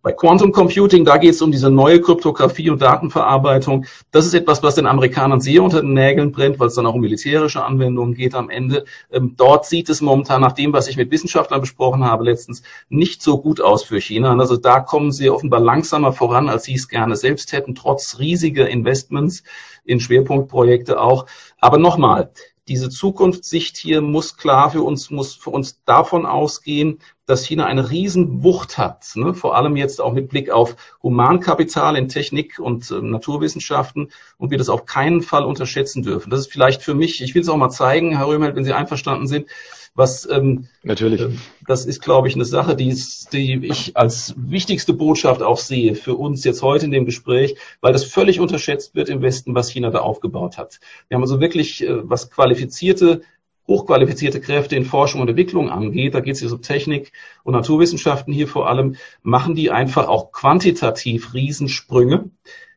[0.02, 3.86] Bei Quantum Computing, da geht es um diese neue Kryptographie und Datenverarbeitung.
[4.12, 6.94] Das ist etwas, was den Amerikanern sehr unter den Nägeln brennt, weil es dann auch
[6.94, 8.86] um militärische Anwendungen geht am Ende.
[9.12, 13.22] Ähm, dort sieht es momentan nach dem, was ich mit Wissenschaftlern besprochen habe letztens, nicht
[13.22, 14.38] so gut aus für China.
[14.38, 18.70] Also da kommen sie offenbar langsamer voran, als sie es gerne selbst hätten, trotz riesiger
[18.70, 19.44] Investments
[19.86, 21.26] in Schwerpunktprojekte auch.
[21.60, 22.32] Aber nochmal,
[22.68, 27.92] diese Zukunftssicht hier muss klar für uns, muss für uns davon ausgehen, dass China eine
[27.92, 29.34] Riesenwucht hat, ne?
[29.34, 34.58] vor allem jetzt auch mit Blick auf Humankapital in Technik und äh, Naturwissenschaften und wir
[34.58, 36.30] das auf keinen Fall unterschätzen dürfen.
[36.30, 38.74] Das ist vielleicht für mich, ich will es auch mal zeigen, Herr Röhmel, wenn Sie
[38.74, 39.48] einverstanden sind,
[39.96, 41.22] was ähm, natürlich.
[41.22, 41.30] Äh,
[41.66, 42.96] das ist, glaube ich, eine Sache, die,
[43.32, 47.94] die ich als wichtigste Botschaft auch sehe für uns jetzt heute in dem Gespräch, weil
[47.94, 50.80] das völlig unterschätzt wird im Westen, was China da aufgebaut hat.
[51.08, 53.22] Wir haben also wirklich, äh, was qualifizierte
[53.68, 57.12] hochqualifizierte Kräfte in Forschung und Entwicklung angeht, da geht es hier um Technik
[57.44, 62.30] und Naturwissenschaften hier vor allem, machen die einfach auch quantitativ Riesensprünge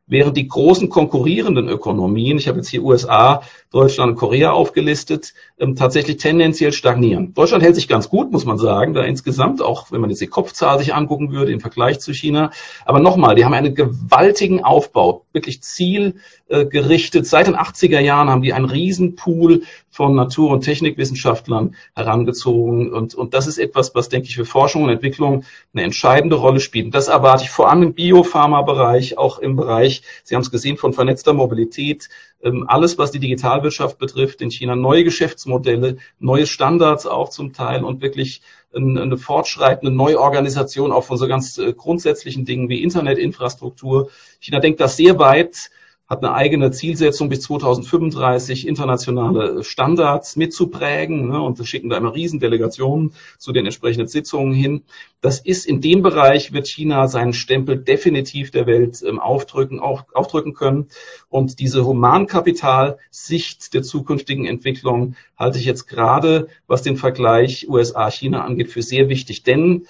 [0.09, 5.75] während die großen konkurrierenden Ökonomien, ich habe jetzt hier USA, Deutschland und Korea aufgelistet, ähm,
[5.77, 7.35] tatsächlich tendenziell stagnieren.
[7.35, 10.27] Deutschland hält sich ganz gut, muss man sagen, da insgesamt, auch wenn man jetzt die
[10.27, 12.51] Kopfzahl sich angucken würde im Vergleich zu China.
[12.87, 17.27] Aber nochmal, die haben einen gewaltigen Aufbau, wirklich zielgerichtet.
[17.27, 22.93] Seit den 80er Jahren haben die einen Riesenpool von Natur- und Technikwissenschaftlern herangezogen.
[22.93, 25.45] Und, und das ist etwas, was, denke ich, für Forschung und Entwicklung
[25.75, 26.95] eine entscheidende Rolle spielt.
[26.95, 30.93] Das erwarte ich vor allem im Biopharma-Bereich, auch im Bereich, Sie haben es gesehen, von
[30.93, 32.09] vernetzter Mobilität,
[32.43, 38.01] alles, was die Digitalwirtschaft betrifft, in China neue Geschäftsmodelle, neue Standards auch zum Teil und
[38.01, 44.11] wirklich eine fortschreitende Neuorganisation auch von so ganz äh, grundsätzlichen Dingen wie Internetinfrastruktur.
[44.41, 45.71] China denkt das sehr weit
[46.09, 52.15] hat eine eigene Zielsetzung bis 2035 internationale Standards mitzuprägen ne, und wir schicken da immer
[52.15, 54.85] Riesendelegationen zu den entsprechenden Sitzungen hin.
[55.21, 60.05] Das ist in dem Bereich wird China seinen Stempel definitiv der Welt ähm, aufdrücken, auch,
[60.15, 60.89] aufdrücken können.
[61.29, 68.71] Und diese Humankapitalsicht der zukünftigen Entwicklung halte ich jetzt gerade, was den Vergleich USA-China angeht,
[68.71, 69.43] für sehr wichtig.
[69.43, 69.87] Denn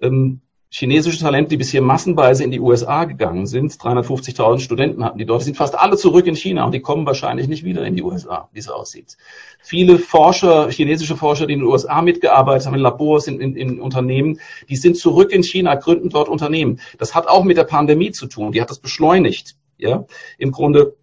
[0.00, 0.40] ähm,
[0.72, 5.42] chinesische Talente, die bisher massenweise in die USA gegangen sind, 350.000 Studenten hatten die dort,
[5.42, 8.48] sind fast alle zurück in China und die kommen wahrscheinlich nicht wieder in die USA,
[8.52, 9.16] wie es aussieht.
[9.60, 13.80] Viele Forscher, chinesische Forscher, die in den USA mitgearbeitet haben, in Labors, in, in, in
[13.80, 16.80] Unternehmen, die sind zurück in China, gründen dort Unternehmen.
[16.98, 19.56] Das hat auch mit der Pandemie zu tun, die hat das beschleunigt.
[19.76, 20.04] Ja,
[20.36, 20.94] im Grunde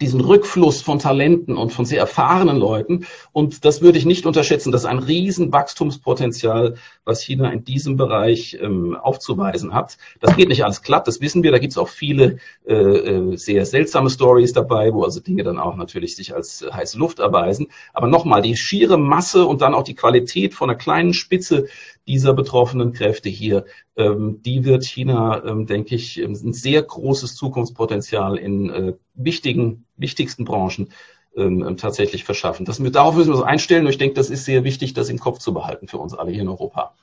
[0.00, 3.06] diesen Rückfluss von Talenten und von sehr erfahrenen Leuten.
[3.32, 4.72] Und das würde ich nicht unterschätzen.
[4.72, 9.98] Das ist ein riesen Wachstumspotenzial, was China in diesem Bereich ähm, aufzuweisen hat.
[10.20, 11.52] Das geht nicht alles glatt, das wissen wir.
[11.52, 15.58] Da gibt es auch viele äh, äh, sehr seltsame Stories dabei, wo also Dinge dann
[15.58, 17.68] auch natürlich sich als äh, heiße Luft erweisen.
[17.92, 21.66] Aber nochmal, die schiere Masse und dann auch die Qualität von einer kleinen Spitze
[22.06, 23.64] dieser betroffenen Kräfte hier,
[23.96, 29.84] ähm, die wird China, ähm, denke ich, ähm, ein sehr großes Zukunftspotenzial in äh, wichtigen,
[29.96, 30.92] wichtigsten Branchen
[31.36, 32.66] ähm, tatsächlich verschaffen.
[32.66, 35.18] Das, darauf müssen wir uns einstellen und ich denke, das ist sehr wichtig, das im
[35.18, 36.94] Kopf zu behalten für uns alle hier in Europa.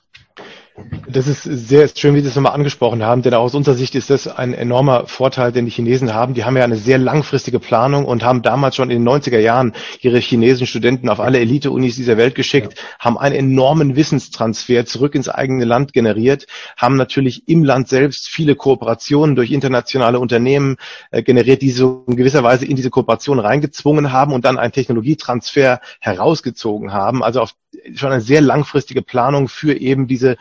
[1.11, 4.11] Das ist sehr schön, wie Sie es nochmal angesprochen haben, denn aus unserer Sicht ist
[4.11, 6.35] das ein enormer Vorteil, den die Chinesen haben.
[6.35, 9.73] Die haben ja eine sehr langfristige Planung und haben damals schon in den 90er Jahren
[10.01, 12.83] ihre chinesischen Studenten auf alle Elite-Unis dieser Welt geschickt, ja.
[12.99, 16.45] haben einen enormen Wissenstransfer zurück ins eigene Land generiert,
[16.77, 20.77] haben natürlich im Land selbst viele Kooperationen durch internationale Unternehmen
[21.09, 24.73] äh, generiert, die so in gewisser Weise in diese Kooperation reingezwungen haben und dann einen
[24.73, 27.23] Technologietransfer herausgezogen haben.
[27.23, 27.55] Also auf
[27.95, 30.37] schon eine sehr langfristige Planung für eben diese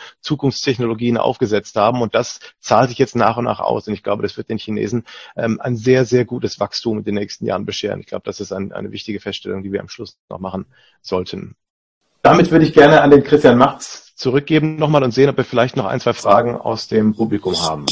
[0.59, 2.03] Zukunftstechnologien aufgesetzt haben.
[2.03, 3.87] Und das zahlt sich jetzt nach und nach aus.
[3.87, 5.05] Und ich glaube, das wird den Chinesen
[5.37, 8.01] ähm, ein sehr, sehr gutes Wachstum in den nächsten Jahren bescheren.
[8.01, 10.67] Ich glaube, das ist ein, eine wichtige Feststellung, die wir am Schluss noch machen
[11.03, 11.55] sollten.
[12.23, 15.77] Damit würde ich gerne an den Christian Machtz zurückgeben nochmal und sehen, ob wir vielleicht
[15.77, 17.87] noch ein, zwei Fragen aus dem Publikum haben.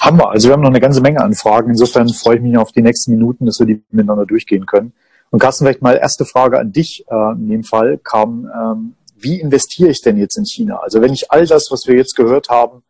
[0.00, 0.30] Haben wir.
[0.30, 1.70] Also wir haben noch eine ganze Menge an Fragen.
[1.70, 4.92] Insofern freue ich mich auf die nächsten Minuten, dass wir die miteinander durchgehen können.
[5.30, 9.40] Und Carsten, vielleicht mal erste Frage an dich äh, in dem Fall kam ähm, wie
[9.40, 10.76] investiere ich denn jetzt in China?
[10.76, 12.82] Also wenn ich all das, was wir jetzt gehört haben,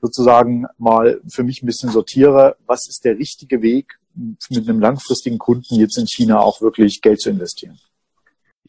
[0.00, 5.38] sozusagen mal für mich ein bisschen sortiere, was ist der richtige Weg, mit einem langfristigen
[5.38, 7.78] Kunden jetzt in China auch wirklich Geld zu investieren?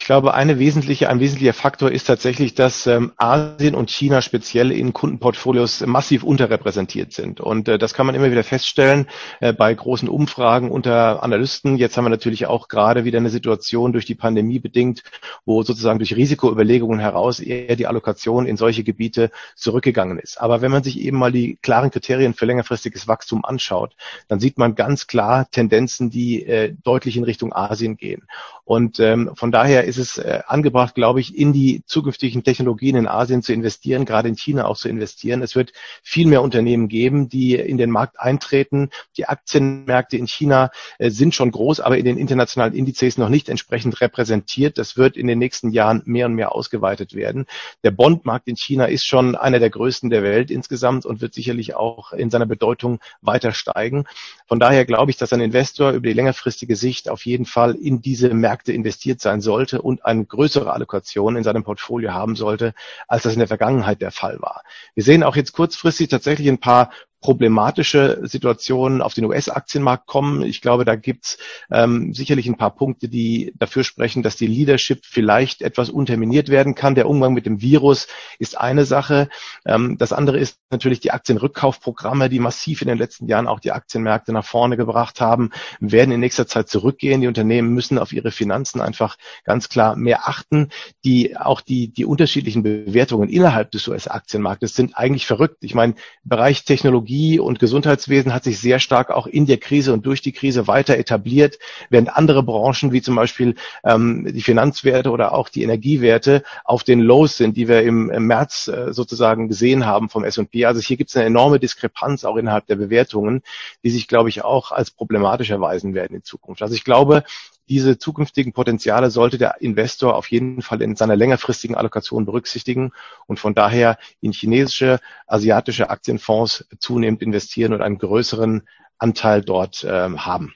[0.02, 4.72] Ich glaube, eine wesentliche, ein wesentlicher Faktor ist tatsächlich, dass ähm, Asien und China speziell
[4.72, 7.42] in Kundenportfolios massiv unterrepräsentiert sind.
[7.42, 9.08] Und äh, das kann man immer wieder feststellen
[9.42, 11.78] äh, bei großen Umfragen unter Analysten.
[11.78, 15.04] Jetzt haben wir natürlich auch gerade wieder eine Situation durch die Pandemie bedingt,
[15.46, 20.42] wo sozusagen durch Risikoüberlegungen heraus eher die Allokation in solche Gebiete zurückgegangen ist.
[20.42, 23.96] Aber wenn man sich eben mal die klaren Kriterien für längerfristiges Wachstum anschaut,
[24.30, 28.24] dann sieht man ganz klar Tendenzen, die äh, deutlich in Richtung Asien gehen.
[28.70, 33.08] Und ähm, von daher ist es äh, angebracht, glaube ich, in die zukünftigen Technologien in
[33.08, 35.42] Asien zu investieren, gerade in China auch zu investieren.
[35.42, 38.92] Es wird viel mehr Unternehmen geben, die in den Markt eintreten.
[39.18, 43.50] Die Aktienmärkte in China äh, sind schon groß, aber in den internationalen Indizes noch nicht
[43.50, 44.78] entsprechend repräsentiert.
[44.78, 47.48] Das wird in den nächsten Jahren mehr und mehr ausgeweitet werden.
[47.84, 51.74] Der Bondmarkt in China ist schon einer der größten der Welt insgesamt und wird sicherlich
[51.74, 54.06] auch in seiner Bedeutung weiter steigen.
[54.46, 58.04] Von daher glaube ich, dass ein Investor über die längerfristige Sicht auf jeden Fall in
[58.04, 62.74] diese Märkte Märkte investiert sein sollte und eine größere Allokation in seinem Portfolio haben sollte,
[63.08, 64.64] als das in der Vergangenheit der Fall war.
[64.96, 66.92] Wir sehen auch jetzt kurzfristig tatsächlich ein paar
[67.22, 70.42] problematische Situationen auf den US-Aktienmarkt kommen.
[70.42, 71.38] Ich glaube, da gibt's
[71.70, 76.76] ähm, sicherlich ein paar Punkte, die dafür sprechen, dass die Leadership vielleicht etwas unterminiert werden
[76.76, 76.96] kann.
[76.96, 78.08] Der Umgang mit dem Virus
[78.40, 79.30] ist eine Sache.
[79.66, 83.74] Ähm, das andere ist natürlich die Aktienrückkaufprogramme, die massiv in den letzten Jahren auch die
[83.74, 85.52] Aktienmärkte nach vorne gebracht haben,
[85.82, 87.22] werden in nächster Zeit zurückgehen.
[87.22, 90.70] Die Unternehmen müssen auf ihre Finanzen einfach ganz klar mehr achten.
[91.04, 95.58] Die auch die die unterschiedlichen Bewertungen innerhalb des US-Aktienmarktes sind eigentlich verrückt.
[95.62, 99.94] Ich meine, Bereich Technologie Technologie und Gesundheitswesen hat sich sehr stark auch in der Krise
[99.94, 101.58] und durch die Krise weiter etabliert,
[101.90, 107.00] während andere Branchen wie zum Beispiel ähm, die Finanzwerte oder auch die Energiewerte auf den
[107.00, 110.66] Lows sind, die wir im, im März äh, sozusagen gesehen haben vom S&P.
[110.66, 113.42] Also hier gibt es eine enorme Diskrepanz auch innerhalb der Bewertungen,
[113.84, 116.62] die sich, glaube ich, auch als problematisch erweisen werden in Zukunft.
[116.62, 117.24] Also ich glaube,
[117.70, 122.92] diese zukünftigen Potenziale sollte der Investor auf jeden Fall in seiner längerfristigen Allokation berücksichtigen
[123.28, 128.64] und von daher in chinesische, asiatische Aktienfonds zunehmend investieren und einen größeren
[128.98, 130.54] Anteil dort ähm, haben.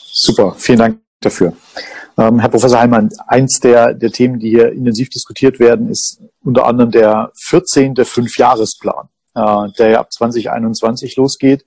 [0.00, 1.54] Super, vielen Dank dafür.
[2.18, 6.66] Ähm, Herr Professor Heimann, eins der, der Themen, die hier intensiv diskutiert werden, ist unter
[6.66, 7.96] anderem der 14.
[8.04, 11.64] Fünfjahresplan, äh, der ja ab 2021 losgeht.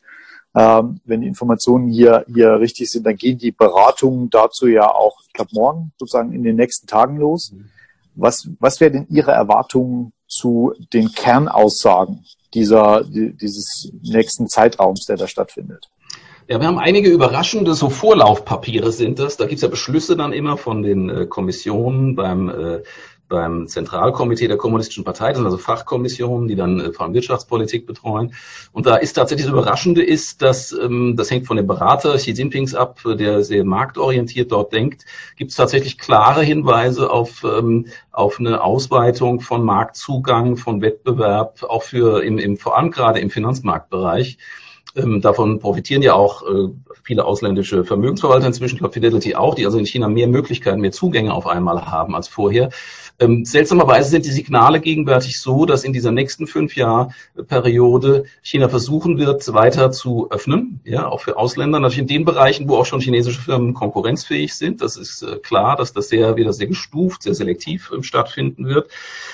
[0.56, 5.20] Ähm, wenn die Informationen hier, hier richtig sind, dann gehen die Beratungen dazu ja auch,
[5.28, 7.54] ich glaube, morgen sozusagen in den nächsten Tagen los.
[8.16, 15.28] Was, was wäre denn Ihre Erwartungen zu den Kernaussagen dieser, dieses nächsten Zeitraums, der da
[15.28, 15.90] stattfindet?
[16.48, 19.36] Ja, wir haben einige überraschende, so Vorlaufpapiere sind das.
[19.36, 22.84] Da gibt's ja Beschlüsse dann immer von den äh, Kommissionen beim äh,
[23.28, 27.86] beim Zentralkomitee der Kommunistischen Partei, das sind also Fachkommissionen, die dann äh, vor allem Wirtschaftspolitik
[27.88, 28.34] betreuen.
[28.72, 32.32] Und da ist tatsächlich das Überraschende ist, dass ähm, das hängt von dem Berater Xi
[32.32, 35.06] Jinpings ab, der sehr marktorientiert dort denkt,
[35.36, 41.84] gibt es tatsächlich klare Hinweise auf, ähm, auf eine Ausweitung von Marktzugang, von Wettbewerb, auch
[41.84, 44.38] für im, im vor allem gerade im Finanzmarktbereich.
[44.96, 46.70] Ähm, davon profitieren ja auch äh,
[47.04, 50.94] viele ausländische Vermögensverwalter inzwischen, ich glaube Fidelity auch, die also in China mehr Möglichkeiten, mehr
[50.94, 52.70] Zugänge auf einmal haben als vorher.
[53.20, 57.14] Ähm, seltsamerweise sind die Signale gegenwärtig so, dass in dieser nächsten fünf Jahr
[57.48, 62.68] Periode China versuchen wird, weiter zu öffnen, ja, auch für Ausländer, natürlich in den Bereichen,
[62.68, 64.82] wo auch schon chinesische Firmen konkurrenzfähig sind.
[64.82, 68.90] Das ist äh, klar, dass das sehr wieder sehr gestuft, sehr selektiv ähm, stattfinden wird.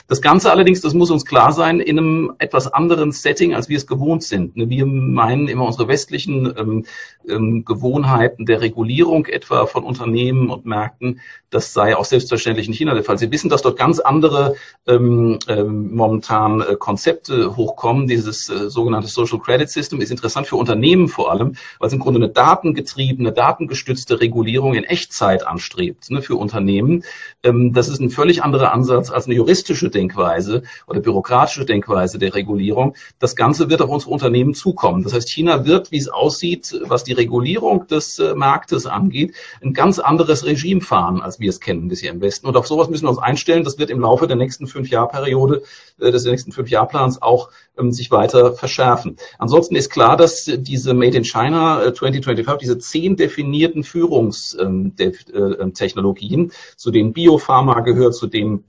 [0.08, 3.78] Das Ganze allerdings, das muss uns klar sein, in einem etwas anderen Setting, als wir
[3.78, 4.58] es gewohnt sind.
[4.58, 6.86] Ne, wir meinen immer unsere westlichen ähm,
[7.28, 11.20] ähm, Gewohnheiten der Regulierung etwa von Unternehmen und Märkten,
[11.50, 13.18] das sei auch selbstverständlich in China der Fall.
[13.18, 14.56] Sie wissen, dass dort ganz andere
[14.88, 18.08] ähm, ähm, momentan äh, Konzepte hochkommen.
[18.08, 22.00] Dieses äh, sogenannte Social Credit System ist interessant für Unternehmen vor allem, weil es im
[22.00, 27.04] Grunde eine datengetriebene, datengestützte Regulierung in Echtzeit anstrebt ne, für Unternehmen.
[27.44, 32.34] Ähm, das ist ein völlig anderer Ansatz als eine juristische Denkweise oder bürokratische Denkweise der
[32.34, 32.96] Regulierung.
[33.20, 35.04] Das Ganze wird auf unsere Unternehmen zukommen.
[35.04, 39.74] Das heißt, China wird, wie es aussieht, was die Regulierung des äh, Marktes angeht, ein
[39.74, 42.48] ganz anderes Regime fahren als wir es kennen bisher im Westen.
[42.48, 43.61] Und auf sowas müssen wir uns einstellen.
[43.64, 45.64] Das wird im Laufe der nächsten fünf Jahrperiode,
[46.00, 49.18] äh, des nächsten fünf Jahrplans auch ähm, sich weiter verschärfen.
[49.38, 56.48] Ansonsten ist klar, dass diese Made in China äh, 2025, diese zehn definierten Führungstechnologien, ähm,
[56.48, 58.64] äh, zu denen Biopharma gehört, zu dem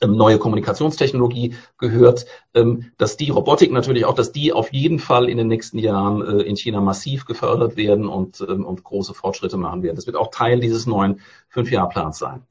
[0.00, 5.28] ähm, neue Kommunikationstechnologie gehört, ähm, dass die Robotik natürlich auch, dass die auf jeden Fall
[5.28, 9.58] in den nächsten Jahren äh, in China massiv gefördert werden und, ähm, und große Fortschritte
[9.58, 9.96] machen werden.
[9.96, 12.46] Das wird auch Teil dieses neuen Fünfjahrplans sein.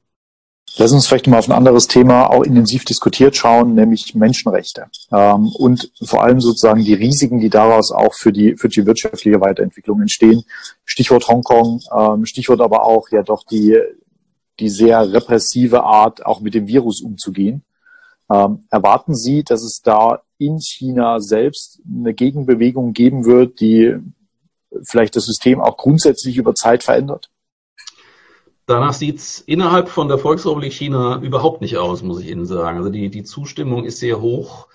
[0.78, 5.48] Lass uns vielleicht mal auf ein anderes Thema auch intensiv diskutiert schauen, nämlich Menschenrechte ähm,
[5.58, 10.02] und vor allem sozusagen die Risiken, die daraus auch für die für die wirtschaftliche Weiterentwicklung
[10.02, 10.44] entstehen.
[10.86, 13.78] Stichwort Hongkong, ähm, Stichwort aber auch ja doch die
[14.60, 17.64] die sehr repressive Art, auch mit dem Virus umzugehen.
[18.32, 23.96] Ähm, erwarten Sie, dass es da in China selbst eine Gegenbewegung geben wird, die
[24.84, 27.29] vielleicht das System auch grundsätzlich über Zeit verändert?
[28.70, 32.78] Danach sieht's innerhalb von der Volksrepublik China überhaupt nicht aus, muss ich Ihnen sagen.
[32.78, 34.68] Also die, die Zustimmung ist sehr hoch.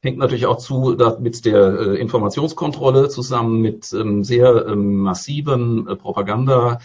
[0.00, 5.94] Hängt natürlich auch zu mit der äh, Informationskontrolle zusammen mit ähm, sehr ähm, massiven äh,
[5.94, 6.80] Propaganda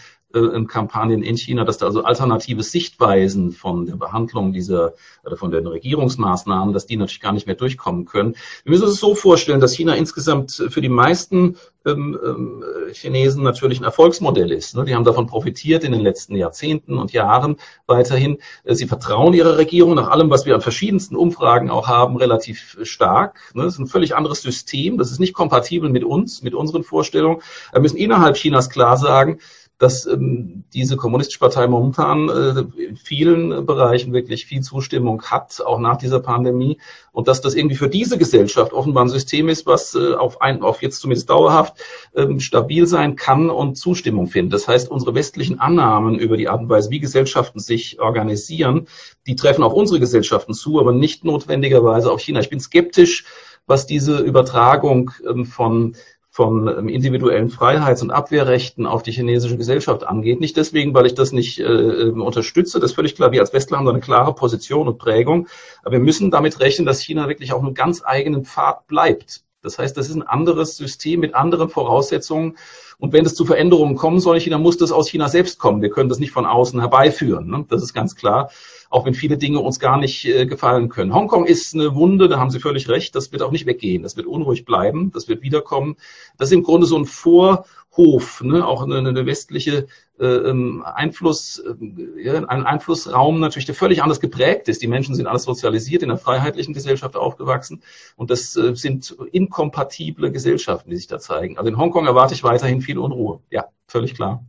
[0.66, 5.66] Kampagnen in China, dass da also alternative Sichtweisen von der Behandlung dieser oder von den
[5.66, 8.34] Regierungsmaßnahmen, dass die natürlich gar nicht mehr durchkommen können.
[8.64, 11.56] Wir müssen uns so vorstellen, dass China insgesamt für die meisten
[11.86, 14.74] ähm, ähm, Chinesen natürlich ein Erfolgsmodell ist.
[14.74, 14.84] Ne?
[14.84, 17.56] Die haben davon profitiert in den letzten Jahrzehnten und Jahren
[17.86, 18.38] weiterhin.
[18.64, 22.78] Äh, sie vertrauen ihrer Regierung nach allem, was wir an verschiedensten Umfragen auch haben, relativ
[22.82, 23.38] stark.
[23.54, 23.64] Ne?
[23.64, 24.96] Das ist ein völlig anderes System.
[24.96, 27.42] Das ist nicht kompatibel mit uns, mit unseren Vorstellungen.
[27.72, 29.38] Wir müssen innerhalb Chinas klar sagen,
[29.78, 35.78] dass ähm, diese kommunistische Partei momentan äh, in vielen Bereichen wirklich viel Zustimmung hat, auch
[35.78, 36.78] nach dieser Pandemie,
[37.12, 40.62] und dass das irgendwie für diese Gesellschaft offenbar ein System ist, was äh, auf, ein,
[40.62, 41.74] auf jetzt zumindest dauerhaft
[42.14, 44.54] ähm, stabil sein kann und Zustimmung findet.
[44.54, 48.86] Das heißt, unsere westlichen Annahmen über die Art und Weise, wie Gesellschaften sich organisieren,
[49.26, 52.40] die treffen auf unsere Gesellschaften zu, aber nicht notwendigerweise auf China.
[52.40, 53.24] Ich bin skeptisch,
[53.66, 55.96] was diese Übertragung ähm, von
[56.34, 60.40] von ähm, individuellen Freiheits- und Abwehrrechten auf die chinesische Gesellschaft angeht.
[60.40, 63.30] Nicht deswegen, weil ich das nicht äh, ähm, unterstütze, das ist völlig klar.
[63.30, 65.46] Wir als Westler haben da eine klare Position und Prägung.
[65.84, 69.44] Aber wir müssen damit rechnen, dass China wirklich auf einem ganz eigenen Pfad bleibt.
[69.64, 72.56] Das heißt, das ist ein anderes System mit anderen Voraussetzungen.
[72.98, 75.82] Und wenn es zu Veränderungen kommen soll in China, muss das aus China selbst kommen.
[75.82, 77.48] Wir können das nicht von außen herbeiführen.
[77.48, 77.64] Ne?
[77.68, 78.50] Das ist ganz klar
[78.94, 81.12] auch wenn viele Dinge uns gar nicht äh, gefallen können.
[81.12, 84.16] Hongkong ist eine Wunde, da haben Sie völlig recht, das wird auch nicht weggehen, das
[84.16, 85.96] wird unruhig bleiben, das wird wiederkommen.
[86.38, 88.64] Das ist im Grunde so ein Vorhof, ne?
[88.64, 89.88] auch eine, eine westliche
[90.18, 94.80] Einfluss, äh, ja, ein Einflussraum natürlich, der völlig anders geprägt ist.
[94.82, 97.82] Die Menschen sind alles sozialisiert, in einer freiheitlichen Gesellschaft aufgewachsen
[98.16, 101.58] und das äh, sind inkompatible Gesellschaften, die sich da zeigen.
[101.58, 103.40] Also in Hongkong erwarte ich weiterhin viel Unruhe.
[103.50, 104.44] Ja, völlig klar.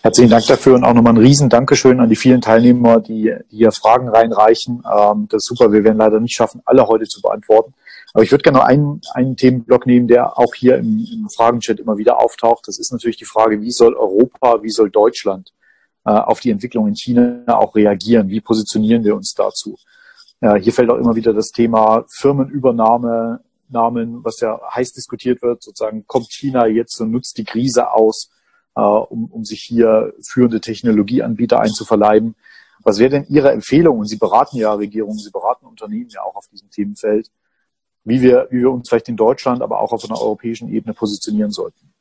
[0.00, 3.56] Herzlichen Dank dafür und auch nochmal ein riesen Dankeschön an die vielen Teilnehmer, die, die
[3.56, 4.82] hier Fragen reinreichen.
[4.90, 5.72] Ähm, das ist super.
[5.72, 7.74] Wir werden leider nicht schaffen, alle heute zu beantworten.
[8.14, 11.78] Aber ich würde gerne noch einen, einen Themenblock nehmen, der auch hier im, im Fragenchat
[11.78, 12.66] immer wieder auftaucht.
[12.66, 15.52] Das ist natürlich die Frage, wie soll Europa, wie soll Deutschland
[16.04, 18.28] äh, auf die Entwicklung in China auch reagieren?
[18.28, 19.76] Wie positionieren wir uns dazu?
[20.40, 23.40] Äh, hier fällt auch immer wieder das Thema Firmenübernahme,
[23.70, 28.30] Namen, was ja heiß diskutiert wird, sozusagen, kommt China jetzt und nutzt die Krise aus,
[28.74, 32.34] äh, um, um sich hier führende Technologieanbieter einzuverleiben.
[32.82, 33.98] Was wäre denn Ihre Empfehlung?
[33.98, 37.30] Und Sie beraten ja Regierungen, Sie beraten Unternehmen ja auch auf diesem Themenfeld,
[38.04, 41.50] wie wir, wie wir uns vielleicht in Deutschland, aber auch auf einer europäischen Ebene positionieren
[41.50, 41.92] sollten.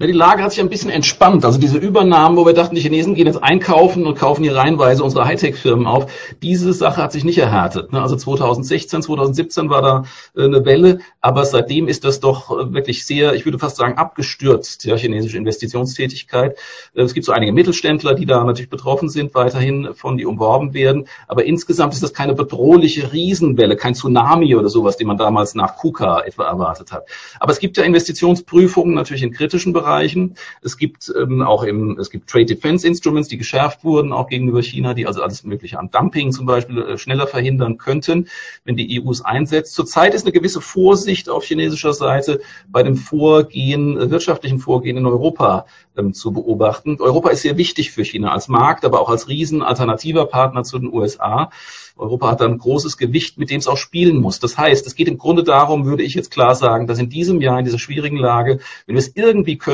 [0.00, 1.44] Ja, die Lage hat sich ein bisschen entspannt.
[1.44, 5.04] Also diese Übernahmen, wo wir dachten, die Chinesen gehen jetzt einkaufen und kaufen hier reihenweise
[5.04, 6.10] unsere Hightech-Firmen auf,
[6.42, 7.92] diese Sache hat sich nicht erhärtet.
[7.92, 8.02] Ne?
[8.02, 10.04] Also 2016, 2017 war da
[10.36, 13.96] äh, eine Welle, aber seitdem ist das doch äh, wirklich sehr, ich würde fast sagen,
[13.96, 16.58] abgestürzt, ja, chinesische Investitionstätigkeit.
[16.96, 20.74] Äh, es gibt so einige Mittelständler, die da natürlich betroffen sind, weiterhin von die umworben
[20.74, 21.06] werden.
[21.28, 25.76] Aber insgesamt ist das keine bedrohliche Riesenwelle, kein Tsunami oder sowas, die man damals nach
[25.76, 27.06] KUKA etwa erwartet hat.
[27.38, 30.34] Aber es gibt ja Investitionsprüfungen natürlich in kritischen Bereichen Bereichen.
[30.62, 34.62] Es gibt ähm, auch im, es gibt Trade Defense Instruments, die geschärft wurden, auch gegenüber
[34.62, 38.28] China, die also alles Mögliche an Dumping zum Beispiel äh, schneller verhindern könnten,
[38.64, 39.74] wenn die EU es einsetzt.
[39.74, 45.06] Zurzeit ist eine gewisse Vorsicht auf chinesischer Seite bei dem Vorgehen, äh, wirtschaftlichen Vorgehen in
[45.06, 45.66] Europa
[45.96, 46.96] ähm, zu beobachten.
[47.00, 50.78] Europa ist sehr wichtig für China als Markt, aber auch als riesen alternativer Partner zu
[50.78, 51.50] den USA.
[51.96, 54.40] Europa hat ein großes Gewicht, mit dem es auch spielen muss.
[54.40, 57.40] Das heißt, es geht im Grunde darum, würde ich jetzt klar sagen, dass in diesem
[57.40, 59.73] Jahr, in dieser schwierigen Lage, wenn wir es irgendwie können,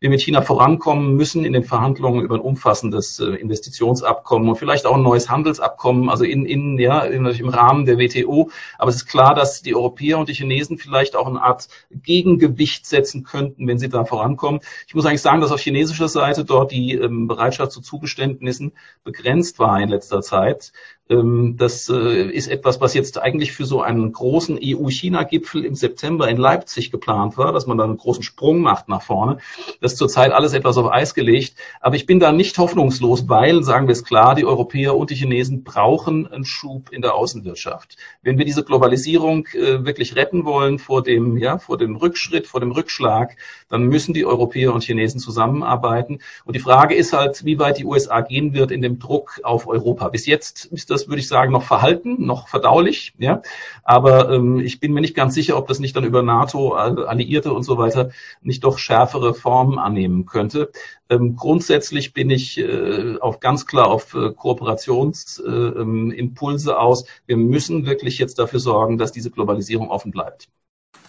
[0.00, 4.86] wir mit China vorankommen müssen in den Verhandlungen über ein umfassendes äh, Investitionsabkommen und vielleicht
[4.86, 8.50] auch ein neues Handelsabkommen, also in, in, ja, im Rahmen der WTO.
[8.78, 12.86] Aber es ist klar, dass die Europäer und die Chinesen vielleicht auch eine Art Gegengewicht
[12.86, 14.60] setzen könnten, wenn sie da vorankommen.
[14.86, 18.72] Ich muss eigentlich sagen, dass auf chinesischer Seite dort die ähm, Bereitschaft zu Zugeständnissen
[19.04, 20.72] begrenzt war in letzter Zeit.
[21.10, 26.28] Ähm, das äh, ist etwas, was jetzt eigentlich für so einen großen EU-China-Gipfel im September
[26.28, 29.38] in Leipzig geplant war, dass man da einen großen Sprung macht nach vorne.
[29.80, 31.56] Das ist zurzeit alles etwas auf Eis gelegt.
[31.80, 35.14] Aber ich bin da nicht hoffnungslos, weil, sagen wir es klar, die Europäer und die
[35.14, 37.96] Chinesen brauchen einen Schub in der Außenwirtschaft.
[38.22, 42.60] Wenn wir diese Globalisierung äh, wirklich retten wollen vor dem, ja, vor dem Rückschritt, vor
[42.60, 43.36] dem Rückschlag,
[43.68, 46.20] dann müssen die Europäer und Chinesen zusammenarbeiten.
[46.46, 49.66] Und die Frage ist halt, wie weit die USA gehen wird in dem Druck auf
[49.66, 50.08] Europa.
[50.08, 53.12] Bis jetzt ist das, würde ich sagen, noch verhalten, noch verdaulich.
[53.18, 53.42] Ja,
[53.82, 57.52] aber ähm, ich bin mir nicht ganz sicher, ob das nicht dann über NATO, Alliierte
[57.52, 60.70] und so weiter nicht doch schärfere Formen annehmen könnte.
[61.10, 67.04] Ähm, grundsätzlich bin ich äh, auf ganz klar auf äh, Kooperationsimpulse äh, aus.
[67.26, 70.48] Wir müssen wirklich jetzt dafür sorgen, dass diese Globalisierung offen bleibt.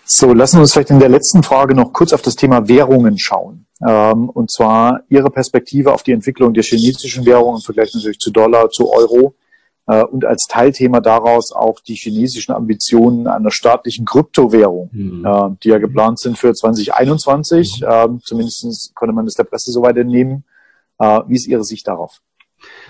[0.08, 3.18] So, lassen wir uns vielleicht in der letzten Frage noch kurz auf das Thema Währungen
[3.18, 3.66] schauen.
[3.86, 8.32] Ähm, und zwar Ihre Perspektive auf die Entwicklung der chinesischen Währung im Vergleich natürlich zu
[8.32, 9.34] Dollar, zu Euro.
[9.88, 15.26] Äh, und als Teilthema daraus auch die chinesischen Ambitionen einer staatlichen Kryptowährung, mhm.
[15.26, 17.82] äh, die ja geplant sind für 2021.
[17.82, 17.88] Mhm.
[17.90, 20.44] Ähm, zumindest konnte man das der Presse soweit entnehmen.
[21.00, 22.22] Äh, wie ist Ihre Sicht darauf?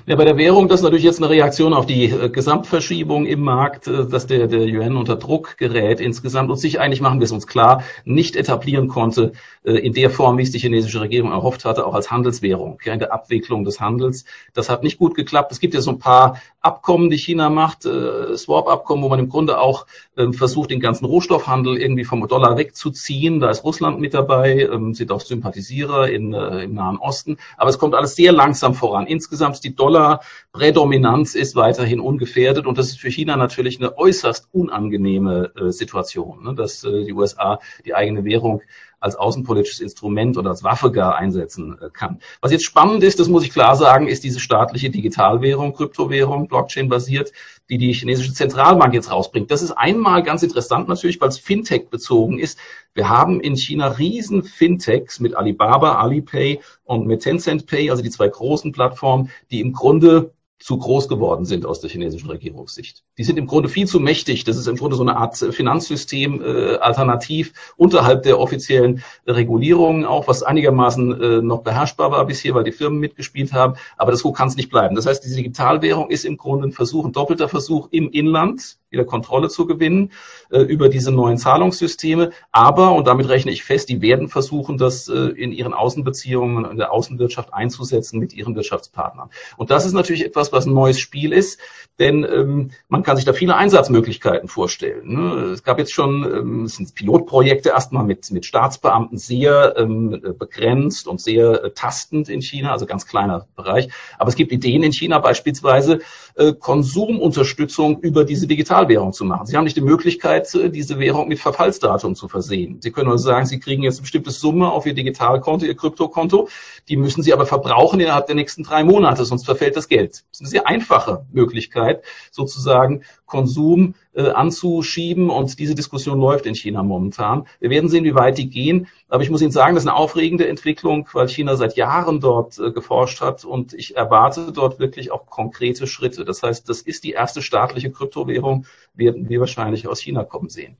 [0.05, 3.41] Ja, bei der Währung, das ist natürlich jetzt eine Reaktion auf die äh, Gesamtverschiebung im
[3.41, 7.25] Markt, äh, dass der, der Yuan unter Druck gerät insgesamt und sich eigentlich, machen wir
[7.25, 9.31] es uns klar, nicht etablieren konnte
[9.63, 12.93] äh, in der Form, wie es die chinesische Regierung erhofft hatte, auch als Handelswährung, ja,
[12.93, 14.25] in der Abwicklung des Handels.
[14.53, 15.51] Das hat nicht gut geklappt.
[15.51, 19.29] Es gibt ja so ein paar Abkommen, die China macht, äh, Swap-Abkommen, wo man im
[19.29, 19.85] Grunde auch
[20.17, 23.39] ähm, versucht, den ganzen Rohstoffhandel irgendwie vom Dollar wegzuziehen.
[23.39, 27.37] Da ist Russland mit dabei, ähm, sind auch Sympathisierer in, äh, im Nahen Osten.
[27.57, 29.05] Aber es kommt alles sehr langsam voran.
[29.05, 35.51] Insgesamt die Dollar-Prädominanz ist weiterhin ungefährdet und das ist für China natürlich eine äußerst unangenehme
[35.55, 36.55] äh, Situation, ne?
[36.55, 38.61] dass äh, die USA die eigene Währung
[38.99, 42.19] als außenpolitisches Instrument oder als Waffe gar einsetzen äh, kann.
[42.41, 47.31] Was jetzt spannend ist, das muss ich klar sagen, ist diese staatliche Digitalwährung, Kryptowährung, Blockchain-basiert,
[47.69, 49.49] die die chinesische Zentralbank jetzt rausbringt.
[49.51, 52.59] Das ist einmal ganz interessant natürlich, weil es Fintech bezogen ist.
[52.93, 58.11] Wir haben in China riesen Fintechs mit Alibaba, Alipay und mit Tencent Pay, also die
[58.11, 63.03] zwei großen Plattformen, die im Grunde zu groß geworden sind aus der chinesischen Regierungssicht.
[63.17, 64.45] Die sind im Grunde viel zu mächtig.
[64.45, 70.27] Das ist im Grunde so eine Art Finanzsystem äh, alternativ unterhalb der offiziellen Regulierungen auch,
[70.27, 73.75] was einigermaßen äh, noch beherrschbar war bisher, weil die Firmen mitgespielt haben.
[73.97, 74.95] Aber das so kann es nicht bleiben.
[74.95, 79.05] Das heißt, diese Digitalwährung ist im Grunde ein Versuch, ein doppelter Versuch im Inland wieder
[79.05, 80.11] Kontrolle zu gewinnen
[80.51, 82.31] äh, über diese neuen Zahlungssysteme.
[82.51, 86.77] Aber, und damit rechne ich fest, die werden versuchen, das äh, in ihren Außenbeziehungen, in
[86.77, 89.29] der Außenwirtschaft einzusetzen mit ihren Wirtschaftspartnern.
[89.57, 91.59] Und das ist natürlich etwas, was ein neues Spiel ist,
[91.99, 95.13] denn ähm, man kann sich da viele Einsatzmöglichkeiten vorstellen.
[95.13, 95.33] Ne?
[95.53, 101.07] Es gab jetzt schon ähm, es sind Pilotprojekte erstmal mit, mit Staatsbeamten sehr ähm, begrenzt
[101.07, 103.89] und sehr äh, tastend in China, also ganz kleiner Bereich.
[104.17, 105.99] Aber es gibt Ideen in China beispielsweise,
[106.35, 109.45] äh, Konsumunterstützung über diese Digitalwährung zu machen.
[109.45, 112.81] Sie haben nicht die Möglichkeit, äh, diese Währung mit Verfallsdatum zu versehen.
[112.81, 116.49] Sie können also sagen, Sie kriegen jetzt eine bestimmte Summe auf Ihr Digitalkonto, Ihr Kryptokonto.
[116.89, 120.11] Die müssen Sie aber verbrauchen innerhalb der nächsten drei Monate, sonst verfällt das Geld.
[120.11, 125.29] Das ist eine sehr einfache Möglichkeit, sozusagen Konsum äh, anzuschieben.
[125.29, 127.47] Und diese Diskussion läuft in China momentan.
[127.59, 128.87] Wir werden sehen, wie weit die gehen.
[129.09, 132.57] Aber ich muss Ihnen sagen, das ist eine aufregende Entwicklung, weil China seit Jahren dort
[132.59, 133.45] äh, geforscht hat.
[133.45, 136.25] Und ich erwarte dort wirklich auch konkrete Schritte.
[136.25, 140.77] Das heißt, das ist die erste staatliche Kryptowährung, werden wir wahrscheinlich aus China kommen sehen.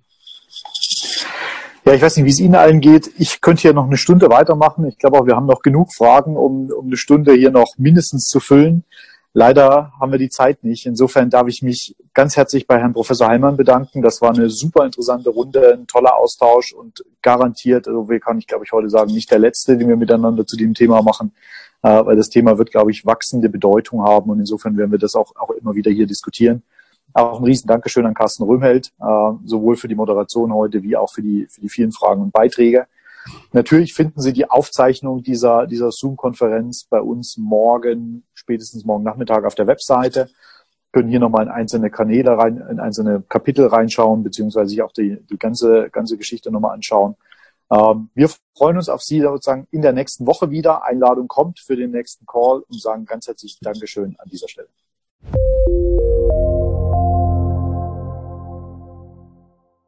[1.85, 3.11] Ja, ich weiß nicht, wie es Ihnen allen geht.
[3.19, 4.87] Ich könnte hier noch eine Stunde weitermachen.
[4.87, 8.25] Ich glaube auch, wir haben noch genug Fragen, um, um eine Stunde hier noch mindestens
[8.25, 8.83] zu füllen.
[9.37, 10.85] Leider haben wir die Zeit nicht.
[10.85, 14.01] Insofern darf ich mich ganz herzlich bei Herrn Professor Heimann bedanken.
[14.01, 18.47] Das war eine super interessante Runde, ein toller Austausch und garantiert, also wir kann ich
[18.47, 21.33] glaube ich heute sagen, nicht der letzte, den wir miteinander zu dem Thema machen,
[21.83, 25.15] äh, weil das Thema wird, glaube ich, wachsende Bedeutung haben und insofern werden wir das
[25.15, 26.63] auch, auch immer wieder hier diskutieren.
[27.11, 31.11] Auch ein riesen Dankeschön an Carsten Röhmheld, äh, sowohl für die Moderation heute wie auch
[31.11, 32.87] für die, für die vielen Fragen und Beiträge.
[33.53, 39.55] Natürlich finden Sie die Aufzeichnung dieser, dieser Zoom-Konferenz bei uns morgen, spätestens morgen Nachmittag auf
[39.55, 40.29] der Webseite.
[40.91, 45.19] Können hier nochmal in einzelne Kanäle rein, in einzelne Kapitel reinschauen, beziehungsweise sich auch die,
[45.29, 47.15] die ganze, ganze Geschichte nochmal anschauen.
[47.71, 50.83] Ähm, wir freuen uns auf Sie sozusagen in der nächsten Woche wieder.
[50.83, 54.69] Einladung kommt für den nächsten Call und sagen ganz herzlich Dankeschön an dieser Stelle.